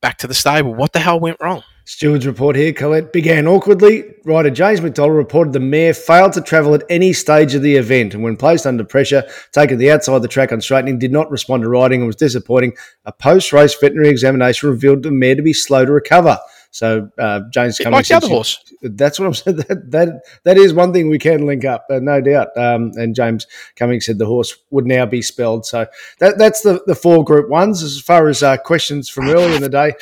back 0.01 0.17
to 0.19 0.27
the 0.27 0.33
stable. 0.33 0.73
What 0.75 0.93
the 0.93 0.99
hell 0.99 1.19
went 1.19 1.37
wrong? 1.41 1.63
Steward's 1.89 2.27
report 2.27 2.55
here. 2.55 2.71
Colette 2.71 3.11
began 3.11 3.47
awkwardly. 3.47 4.03
Rider 4.23 4.51
James 4.51 4.79
McDonald 4.79 5.17
reported 5.17 5.53
the 5.53 5.59
mare 5.59 5.95
failed 5.95 6.33
to 6.33 6.41
travel 6.41 6.75
at 6.75 6.83
any 6.87 7.13
stage 7.13 7.55
of 7.55 7.63
the 7.63 7.77
event 7.77 8.13
and 8.13 8.21
when 8.21 8.37
placed 8.37 8.67
under 8.67 8.83
pressure, 8.83 9.23
taken 9.53 9.79
the 9.79 9.89
outside 9.89 10.13
of 10.13 10.21
the 10.21 10.27
track 10.27 10.51
on 10.51 10.61
straightening, 10.61 10.99
did 10.99 11.11
not 11.11 11.31
respond 11.31 11.63
to 11.63 11.67
riding 11.67 12.01
and 12.01 12.07
was 12.07 12.15
disappointing. 12.15 12.73
A 13.05 13.11
post-race 13.11 13.73
veterinary 13.73 14.09
examination 14.09 14.69
revealed 14.69 15.01
the 15.01 15.09
mare 15.09 15.33
to 15.33 15.41
be 15.41 15.51
slow 15.51 15.83
to 15.83 15.91
recover. 15.91 16.37
So 16.69 17.09
uh, 17.17 17.41
James 17.51 17.79
Cummings 17.79 17.93
like 17.93 18.05
the 18.05 18.07
said 18.07 18.17
other 18.17 18.27
horse. 18.27 18.63
That's 18.83 19.19
what 19.19 19.25
I'm 19.25 19.33
saying. 19.33 19.57
That, 19.67 19.91
that 19.91 20.21
that 20.43 20.57
is 20.57 20.73
one 20.73 20.93
thing 20.93 21.09
we 21.09 21.17
can 21.17 21.47
link 21.47 21.65
up, 21.65 21.87
uh, 21.89 21.99
no 21.99 22.21
doubt. 22.21 22.55
Um, 22.55 22.91
and 22.95 23.15
James 23.15 23.47
Cummings 23.75 24.05
said 24.05 24.19
the 24.19 24.27
horse 24.27 24.55
would 24.69 24.85
now 24.85 25.07
be 25.07 25.23
spelled. 25.23 25.65
So 25.65 25.87
that 26.19 26.37
that's 26.37 26.61
the 26.61 26.83
the 26.85 26.93
four 26.93 27.23
Group 27.23 27.49
Ones. 27.49 27.81
As 27.81 27.99
far 27.99 28.27
as 28.27 28.43
uh, 28.43 28.57
questions 28.57 29.09
from 29.09 29.27
earlier 29.27 29.55
in 29.55 29.61
the 29.63 29.69
day, 29.69 29.93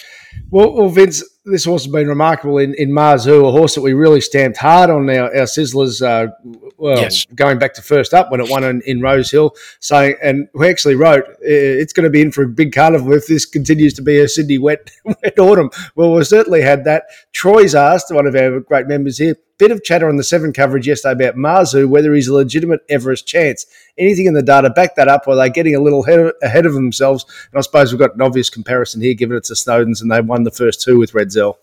well, 0.49 0.73
well, 0.73 0.89
Vince, 0.89 1.23
this 1.49 1.65
horse 1.65 1.85
has 1.85 1.91
been 1.91 2.07
remarkable 2.07 2.57
in 2.57 2.73
in 2.75 2.91
Marzu, 2.91 3.47
a 3.47 3.51
horse 3.51 3.75
that 3.75 3.81
we 3.81 3.93
really 3.93 4.21
stamped 4.21 4.57
hard 4.57 4.89
on 4.89 5.09
our, 5.09 5.25
our 5.35 5.45
Sizzlers. 5.45 6.01
Uh, 6.01 6.31
well, 6.77 6.99
Yes. 6.99 7.25
going 7.33 7.57
back 7.57 7.73
to 7.75 7.81
first 7.81 8.13
up 8.13 8.29
when 8.31 8.39
it 8.39 8.49
won 8.49 8.63
in, 8.63 8.81
in 8.85 9.01
Rose 9.01 9.31
Hill, 9.31 9.55
saying, 9.79 10.15
and 10.21 10.47
we 10.53 10.69
actually 10.69 10.95
wrote, 10.95 11.23
"Uh, 11.27 11.35
it's 11.81 11.93
going 11.93 12.03
to 12.03 12.09
be 12.09 12.21
in 12.21 12.31
for 12.31 12.43
a 12.43 12.47
big 12.47 12.71
carnival 12.73 13.13
if 13.13 13.27
this 13.27 13.45
continues 13.45 13.93
to 13.95 14.01
be 14.01 14.19
a 14.19 14.27
Sydney 14.27 14.57
wet 14.57 14.91
wet 15.05 15.39
autumn. 15.39 15.69
Well, 15.95 16.13
we 16.13 16.23
certainly 16.23 16.61
had 16.61 16.83
that. 16.85 17.05
Troy's 17.33 17.73
asked 17.75 18.13
one 18.13 18.27
of 18.27 18.35
our 18.35 18.59
great 18.59 18.87
members 18.87 19.17
here. 19.17 19.35
Bit 19.57 19.71
of 19.71 19.83
chatter 19.83 20.07
on 20.07 20.17
the 20.17 20.23
seven 20.23 20.53
coverage 20.53 20.87
yesterday 20.87 21.23
about 21.25 21.35
Marzu, 21.35 21.87
whether 21.89 22.13
he's 22.13 22.27
a 22.27 22.33
legitimate 22.33 22.81
Everest 22.89 23.25
chance. 23.27 23.65
Anything 23.97 24.27
in 24.27 24.35
the 24.35 24.43
data 24.43 24.69
back 24.69 24.95
that 24.95 25.07
up, 25.07 25.23
or 25.27 25.31
are 25.31 25.35
they 25.35 25.49
getting 25.49 25.73
a 25.75 25.79
little 25.79 26.03
ahead 26.05 26.19
of, 26.19 26.33
ahead 26.43 26.65
of 26.67 26.73
themselves? 26.75 27.25
And 27.51 27.57
I 27.57 27.61
suppose 27.61 27.91
we've 27.91 27.99
got 27.99 28.13
an 28.13 28.21
obvious 28.21 28.51
comparison 28.51 29.01
here, 29.01 29.15
given 29.15 29.35
it's 29.35 29.49
the 29.49 29.55
Snowdens 29.55 30.01
and 30.01 30.11
they 30.11 30.21
won 30.21 30.43
the 30.43 30.51
first 30.51 30.81
two 30.83 30.99
with 30.99 31.13
Redzel. 31.13 31.55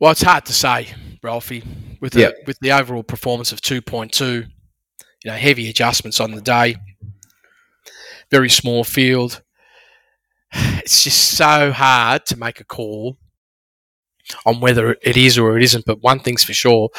Well, 0.00 0.10
it's 0.10 0.22
hard 0.22 0.44
to 0.46 0.52
say, 0.52 0.88
Ralphie, 1.22 1.62
with 2.00 2.12
the 2.14 2.20
Yeah. 2.20 2.30
with 2.46 2.58
the 2.58 2.72
overall 2.72 3.04
performance 3.04 3.52
of 3.52 3.60
two 3.60 3.80
point 3.80 4.10
two. 4.12 4.44
You 5.24 5.30
know, 5.30 5.36
heavy 5.36 5.70
adjustments 5.70 6.18
on 6.20 6.32
the 6.32 6.40
day. 6.42 6.76
Very 8.30 8.50
small 8.50 8.82
field. 8.84 9.42
It's 10.84 11.02
just 11.04 11.30
so 11.38 11.72
hard 11.72 12.26
to 12.26 12.36
make 12.36 12.60
a 12.60 12.64
call 12.64 13.16
on 14.46 14.60
whether 14.60 14.96
it 15.02 15.16
is 15.16 15.38
or 15.38 15.56
it 15.56 15.62
isn't. 15.62 15.84
But 15.84 16.02
one 16.02 16.20
thing's 16.20 16.44
for 16.44 16.54
sure, 16.54 16.90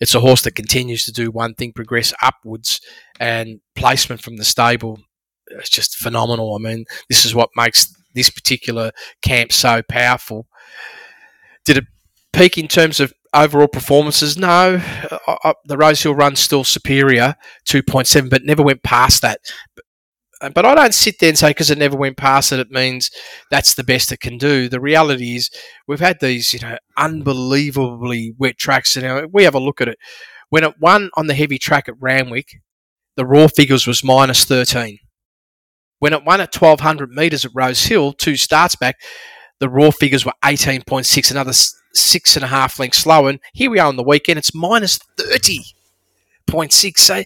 it's 0.00 0.14
a 0.14 0.20
horse 0.20 0.42
that 0.42 0.54
continues 0.54 1.04
to 1.04 1.12
do 1.12 1.30
one 1.30 1.54
thing, 1.54 1.72
progress 1.72 2.12
upwards, 2.22 2.80
and 3.20 3.60
placement 3.74 4.22
from 4.22 4.36
the 4.36 4.44
stable 4.44 5.00
is 5.50 5.68
just 5.68 5.96
phenomenal. 5.96 6.54
I 6.54 6.58
mean, 6.58 6.84
this 7.08 7.24
is 7.24 7.34
what 7.34 7.50
makes 7.56 7.94
this 8.14 8.30
particular 8.30 8.92
camp 9.22 9.52
so 9.52 9.82
powerful. 9.88 10.46
Did 11.64 11.78
it 11.78 11.84
peak 12.32 12.58
in 12.58 12.68
terms 12.68 13.00
of 13.00 13.12
overall 13.34 13.68
performances? 13.68 14.36
No, 14.38 14.80
uh, 15.10 15.36
uh, 15.44 15.52
the 15.64 15.76
Rose 15.76 16.02
Hill 16.02 16.14
run's 16.14 16.40
still 16.40 16.64
superior, 16.64 17.36
two 17.64 17.82
point 17.82 18.06
seven, 18.06 18.28
but 18.28 18.44
never 18.44 18.62
went 18.62 18.82
past 18.82 19.22
that. 19.22 19.40
But, 20.40 20.64
uh, 20.64 20.68
I 20.68 20.74
don't 20.74 20.94
sit 20.94 21.18
there 21.18 21.30
and 21.30 21.38
say 21.38 21.50
because 21.50 21.70
it 21.70 21.78
never 21.78 21.96
went 21.96 22.16
past 22.16 22.52
it, 22.52 22.60
it 22.60 22.70
means 22.70 23.10
that's 23.50 23.74
the 23.74 23.84
best 23.84 24.12
it 24.12 24.20
can 24.20 24.38
do. 24.38 24.68
The 24.68 24.80
reality 24.80 25.36
is 25.36 25.50
we've 25.86 26.00
had 26.00 26.20
these, 26.20 26.52
you 26.52 26.60
know, 26.60 26.78
unbelievably 26.96 28.34
wet 28.38 28.56
tracks. 28.56 28.96
And 28.96 29.32
we 29.32 29.44
have 29.44 29.54
a 29.54 29.60
look 29.60 29.80
at 29.80 29.88
it. 29.88 29.98
When 30.50 30.64
it 30.64 30.74
won 30.80 31.10
on 31.14 31.26
the 31.26 31.34
heavy 31.34 31.58
track 31.58 31.88
at 31.88 32.00
Randwick, 32.00 32.60
the 33.16 33.26
raw 33.26 33.48
figures 33.48 33.86
was 33.86 34.04
minus 34.04 34.44
thirteen. 34.44 34.98
When 35.98 36.12
it 36.12 36.24
won 36.24 36.40
at 36.40 36.52
twelve 36.52 36.80
hundred 36.80 37.10
meters 37.10 37.44
at 37.44 37.50
Rose 37.54 37.84
Hill, 37.84 38.12
two 38.12 38.36
starts 38.36 38.76
back, 38.76 38.96
the 39.60 39.68
raw 39.68 39.90
figures 39.90 40.24
were 40.24 40.32
18.6, 40.44 41.30
another 41.30 41.52
six 41.92 42.36
and 42.36 42.44
a 42.44 42.48
half 42.48 42.78
lengths 42.78 42.98
slower. 42.98 43.30
And 43.30 43.40
here 43.52 43.70
we 43.70 43.78
are 43.78 43.88
on 43.88 43.96
the 43.96 44.04
weekend, 44.04 44.38
it's 44.38 44.54
minus 44.54 44.98
30.6. 45.18 46.98
So 46.98 47.24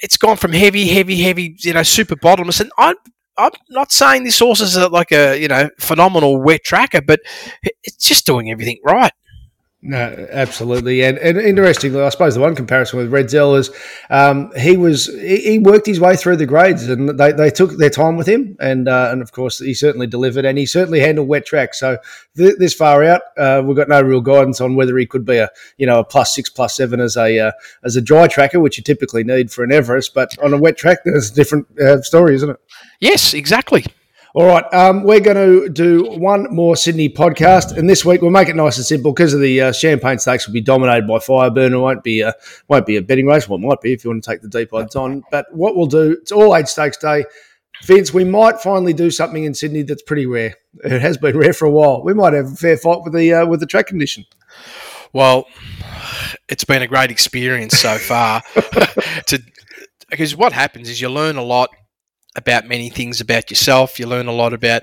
it's 0.00 0.16
gone 0.16 0.36
from 0.36 0.52
heavy, 0.52 0.88
heavy, 0.88 1.20
heavy, 1.22 1.56
you 1.60 1.72
know, 1.72 1.82
super 1.82 2.16
bottomless. 2.16 2.60
And 2.60 2.70
I'm, 2.78 2.96
I'm 3.36 3.52
not 3.70 3.92
saying 3.92 4.24
this 4.24 4.38
horse 4.38 4.60
is 4.60 4.76
like 4.76 5.12
a, 5.12 5.40
you 5.40 5.48
know, 5.48 5.70
phenomenal 5.78 6.40
wet 6.42 6.62
tracker, 6.64 7.00
but 7.00 7.20
it's 7.62 8.06
just 8.06 8.26
doing 8.26 8.50
everything 8.50 8.78
right. 8.84 9.12
No, 9.82 10.26
absolutely, 10.30 11.02
and, 11.04 11.16
and 11.16 11.38
interestingly, 11.38 12.02
I 12.02 12.10
suppose 12.10 12.34
the 12.34 12.40
one 12.42 12.54
comparison 12.54 12.98
with 12.98 13.10
Redzel 13.10 13.58
is 13.58 13.70
um, 14.10 14.52
he 14.54 14.76
was 14.76 15.06
he, 15.06 15.52
he 15.52 15.58
worked 15.58 15.86
his 15.86 15.98
way 15.98 16.16
through 16.16 16.36
the 16.36 16.44
grades, 16.44 16.86
and 16.86 17.18
they, 17.18 17.32
they 17.32 17.48
took 17.48 17.78
their 17.78 17.88
time 17.88 18.18
with 18.18 18.28
him, 18.28 18.58
and 18.60 18.88
uh, 18.88 19.08
and 19.10 19.22
of 19.22 19.32
course 19.32 19.58
he 19.58 19.72
certainly 19.72 20.06
delivered, 20.06 20.44
and 20.44 20.58
he 20.58 20.66
certainly 20.66 21.00
handled 21.00 21.28
wet 21.28 21.46
track. 21.46 21.72
So 21.72 21.96
th- 22.36 22.56
this 22.58 22.74
far 22.74 23.02
out, 23.04 23.22
uh, 23.38 23.62
we've 23.64 23.76
got 23.76 23.88
no 23.88 24.02
real 24.02 24.20
guidance 24.20 24.60
on 24.60 24.74
whether 24.74 24.98
he 24.98 25.06
could 25.06 25.24
be 25.24 25.38
a 25.38 25.48
you 25.78 25.86
know 25.86 26.00
a 26.00 26.04
plus 26.04 26.34
six, 26.34 26.50
plus 26.50 26.76
seven 26.76 27.00
as 27.00 27.16
a 27.16 27.38
uh, 27.38 27.52
as 27.82 27.96
a 27.96 28.02
dry 28.02 28.26
tracker, 28.26 28.60
which 28.60 28.76
you 28.76 28.84
typically 28.84 29.24
need 29.24 29.50
for 29.50 29.64
an 29.64 29.72
Everest, 29.72 30.12
but 30.12 30.38
on 30.40 30.52
a 30.52 30.58
wet 30.58 30.76
track, 30.76 30.98
there's 31.06 31.30
a 31.30 31.34
different 31.34 31.66
uh, 31.80 32.02
story, 32.02 32.34
isn't 32.34 32.50
it? 32.50 32.60
Yes, 33.00 33.32
exactly. 33.32 33.86
All 34.32 34.46
right, 34.46 34.64
um, 34.72 35.02
we're 35.02 35.18
going 35.18 35.36
to 35.36 35.68
do 35.68 36.04
one 36.04 36.54
more 36.54 36.76
Sydney 36.76 37.08
podcast, 37.08 37.76
and 37.76 37.90
this 37.90 38.04
week 38.04 38.22
we'll 38.22 38.30
make 38.30 38.48
it 38.48 38.54
nice 38.54 38.76
and 38.76 38.86
simple 38.86 39.12
because 39.12 39.34
of 39.34 39.40
the 39.40 39.60
uh, 39.60 39.72
Champagne 39.72 40.20
Stakes 40.20 40.46
will 40.46 40.54
be 40.54 40.60
dominated 40.60 41.08
by 41.08 41.18
Fireburn. 41.18 41.72
It 41.72 41.78
won't 41.78 42.04
be 42.04 42.20
a 42.20 42.32
won't 42.68 42.86
be 42.86 42.96
a 42.96 43.02
betting 43.02 43.26
race. 43.26 43.48
Well, 43.48 43.58
it 43.58 43.66
might 43.66 43.80
be 43.80 43.92
if 43.92 44.04
you 44.04 44.10
want 44.10 44.22
to 44.22 44.30
take 44.30 44.40
the 44.40 44.48
deep 44.48 44.72
odds 44.72 44.94
on. 44.94 45.24
But 45.32 45.46
what 45.52 45.74
we'll 45.74 45.86
do, 45.86 46.12
it's 46.12 46.30
all 46.30 46.54
age 46.54 46.68
stakes 46.68 46.96
day. 46.96 47.24
Vince, 47.82 48.14
we 48.14 48.22
might 48.22 48.60
finally 48.60 48.92
do 48.92 49.10
something 49.10 49.42
in 49.42 49.52
Sydney 49.52 49.82
that's 49.82 50.02
pretty 50.02 50.26
rare. 50.26 50.54
It 50.84 51.00
has 51.00 51.18
been 51.18 51.36
rare 51.36 51.52
for 51.52 51.64
a 51.64 51.70
while. 51.70 52.04
We 52.04 52.14
might 52.14 52.32
have 52.32 52.52
a 52.52 52.56
fair 52.56 52.76
fight 52.76 53.02
with 53.02 53.14
the 53.14 53.34
uh, 53.34 53.46
with 53.46 53.58
the 53.58 53.66
track 53.66 53.88
condition. 53.88 54.26
Well, 55.12 55.46
it's 56.48 56.62
been 56.62 56.82
a 56.82 56.86
great 56.86 57.10
experience 57.10 57.80
so 57.80 57.98
far. 57.98 58.42
to 59.26 59.42
because 60.08 60.36
what 60.36 60.52
happens 60.52 60.88
is 60.88 61.00
you 61.00 61.08
learn 61.08 61.36
a 61.36 61.42
lot 61.42 61.70
about 62.36 62.66
many 62.66 62.90
things 62.90 63.20
about 63.20 63.50
yourself. 63.50 63.98
You 63.98 64.06
learn 64.06 64.28
a 64.28 64.32
lot 64.32 64.52
about 64.52 64.82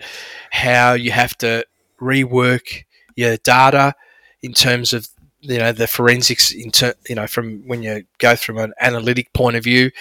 how 0.52 0.94
you 0.94 1.12
have 1.12 1.38
to 1.40 1.66
rework 2.02 2.84
your 3.16 3.38
data 3.38 3.94
in 4.42 4.54
terms 4.54 4.94
of 4.94 5.08
you 5.42 5.58
know 5.60 5.72
the 5.72 5.88
forensics. 5.88 6.52
In 6.52 6.72
ter- 6.72 6.96
you 7.08 7.16
know 7.16 7.28
from 7.28 7.68
when 7.68 7.84
you 7.84 8.04
go 8.20 8.36
from 8.36 8.58
an 8.58 8.74
analytic 8.80 9.34
point 9.34 9.56
of 9.56 9.64
view. 9.64 9.92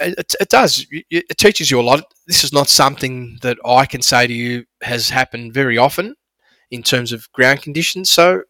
It, 0.00 0.34
it 0.40 0.48
does. 0.48 0.86
It 0.90 1.38
teaches 1.38 1.70
you 1.70 1.80
a 1.80 1.82
lot. 1.82 2.04
This 2.26 2.42
is 2.42 2.52
not 2.52 2.68
something 2.68 3.38
that 3.42 3.58
I 3.64 3.86
can 3.86 4.02
say 4.02 4.26
to 4.26 4.32
you 4.32 4.64
has 4.82 5.10
happened 5.10 5.54
very 5.54 5.78
often 5.78 6.16
in 6.70 6.82
terms 6.82 7.12
of 7.12 7.30
ground 7.32 7.62
conditions. 7.62 8.10
So 8.10 8.42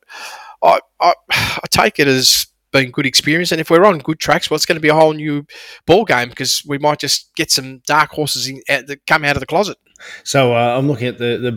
I, 0.63 0.81
I, 1.01 1.15
I 1.31 1.67
take 1.71 1.99
it 1.99 2.09
as 2.09 2.47
being 2.75 2.91
good 2.91 3.07
experience. 3.07 3.53
And 3.53 3.61
if 3.61 3.71
we're 3.71 3.87
on 3.87 3.99
good 3.99 4.19
tracks, 4.19 4.51
well, 4.51 4.57
it's 4.57 4.67
going 4.67 4.77
to 4.77 4.83
be 4.83 4.89
a 4.89 4.95
whole 4.95 5.15
new 5.15 5.47
ball 5.87 6.05
game 6.05 6.29
because 6.29 6.63
we 6.67 6.77
might 6.77 6.99
just 6.99 7.35
get 7.37 7.51
some 7.51 7.81
dark 7.87 8.11
horses 8.11 8.49
in, 8.49 8.61
that 8.69 8.99
come 9.07 9.25
out 9.25 9.37
of 9.37 9.41
the 9.41 9.47
closet. 9.47 9.79
So 10.23 10.55
uh, 10.55 10.77
I'm 10.77 10.89
looking 10.89 11.07
at 11.07 11.19
the, 11.19 11.39
the 11.39 11.53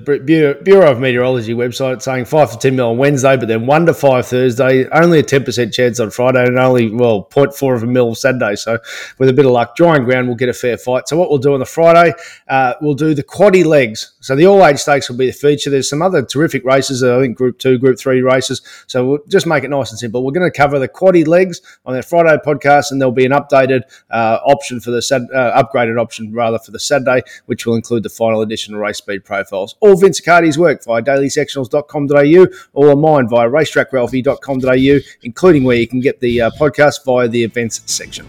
Bureau, 0.63 0.91
of 0.91 0.99
Meteorology 0.99 1.53
website 1.53 2.01
saying 2.01 2.25
5 2.25 2.51
to 2.51 2.57
10 2.57 2.75
mil 2.75 2.89
on 2.89 2.97
Wednesday, 2.97 3.35
but 3.35 3.47
then 3.47 3.65
1 3.65 3.85
to 3.87 3.93
5 3.93 4.25
Thursday, 4.25 4.87
only 4.89 5.19
a 5.19 5.23
10% 5.23 5.73
chance 5.73 5.99
on 5.99 6.11
Friday, 6.11 6.45
and 6.45 6.57
only, 6.57 6.89
well, 6.89 7.27
0.4 7.31 7.75
of 7.75 7.83
a 7.83 7.87
mil 7.87 8.15
Saturday. 8.15 8.55
So 8.55 8.77
with 9.17 9.29
a 9.29 9.33
bit 9.33 9.45
of 9.45 9.51
luck, 9.51 9.75
drying 9.75 10.03
ground, 10.03 10.27
we'll 10.27 10.37
get 10.37 10.49
a 10.49 10.53
fair 10.53 10.77
fight. 10.77 11.07
So 11.07 11.17
what 11.17 11.29
we'll 11.29 11.39
do 11.39 11.53
on 11.53 11.59
the 11.59 11.65
Friday, 11.65 12.13
uh, 12.47 12.73
we'll 12.81 12.93
do 12.93 13.13
the 13.13 13.23
quaddy 13.23 13.65
legs. 13.65 14.13
So 14.19 14.35
the 14.35 14.45
all 14.45 14.65
age 14.65 14.79
stakes 14.79 15.09
will 15.09 15.17
be 15.17 15.27
the 15.27 15.33
feature. 15.33 15.69
There's 15.69 15.89
some 15.89 16.01
other 16.01 16.23
terrific 16.23 16.63
races, 16.63 17.03
I 17.03 17.19
think 17.21 17.37
Group 17.37 17.59
2, 17.59 17.79
Group 17.79 17.99
3 17.99 18.21
races. 18.21 18.61
So 18.87 19.05
we'll 19.05 19.19
just 19.27 19.47
make 19.47 19.63
it 19.63 19.69
nice 19.69 19.91
and 19.91 19.99
simple. 19.99 20.23
We're 20.23 20.31
going 20.31 20.49
to 20.49 20.55
cover 20.55 20.79
the 20.79 20.87
quaddy 20.87 21.27
legs 21.27 21.61
on 21.85 21.95
that 21.95 22.05
Friday 22.05 22.37
podcast, 22.45 22.91
and 22.91 23.01
there'll 23.01 23.11
be 23.11 23.25
an 23.25 23.31
updated 23.31 23.81
uh, 24.09 24.39
option 24.45 24.79
for 24.79 24.91
the 24.91 24.97
uh, 25.33 25.63
upgraded 25.63 25.99
option 25.99 26.33
rather 26.33 26.59
for 26.59 26.71
the 26.71 26.79
Saturday, 26.79 27.21
which 27.45 27.65
will 27.65 27.75
include 27.75 28.03
the 28.03 28.09
final 28.27 28.41
edition 28.41 28.73
of 28.73 28.81
race 28.81 28.97
speed 28.97 29.23
profiles. 29.23 29.75
All 29.79 29.95
Vince 29.95 30.19
Accardi's 30.19 30.57
work 30.57 30.83
via 30.83 31.01
dailysectionals.com.au, 31.01 32.89
of 32.91 32.99
mine 32.99 33.29
via 33.29 33.49
racetrackralphie.com.au, 33.49 34.99
including 35.23 35.63
where 35.63 35.77
you 35.77 35.87
can 35.87 36.01
get 36.01 36.19
the 36.19 36.41
uh, 36.41 36.51
podcast 36.59 37.05
via 37.05 37.29
the 37.29 37.43
events 37.43 37.81
section. 37.85 38.27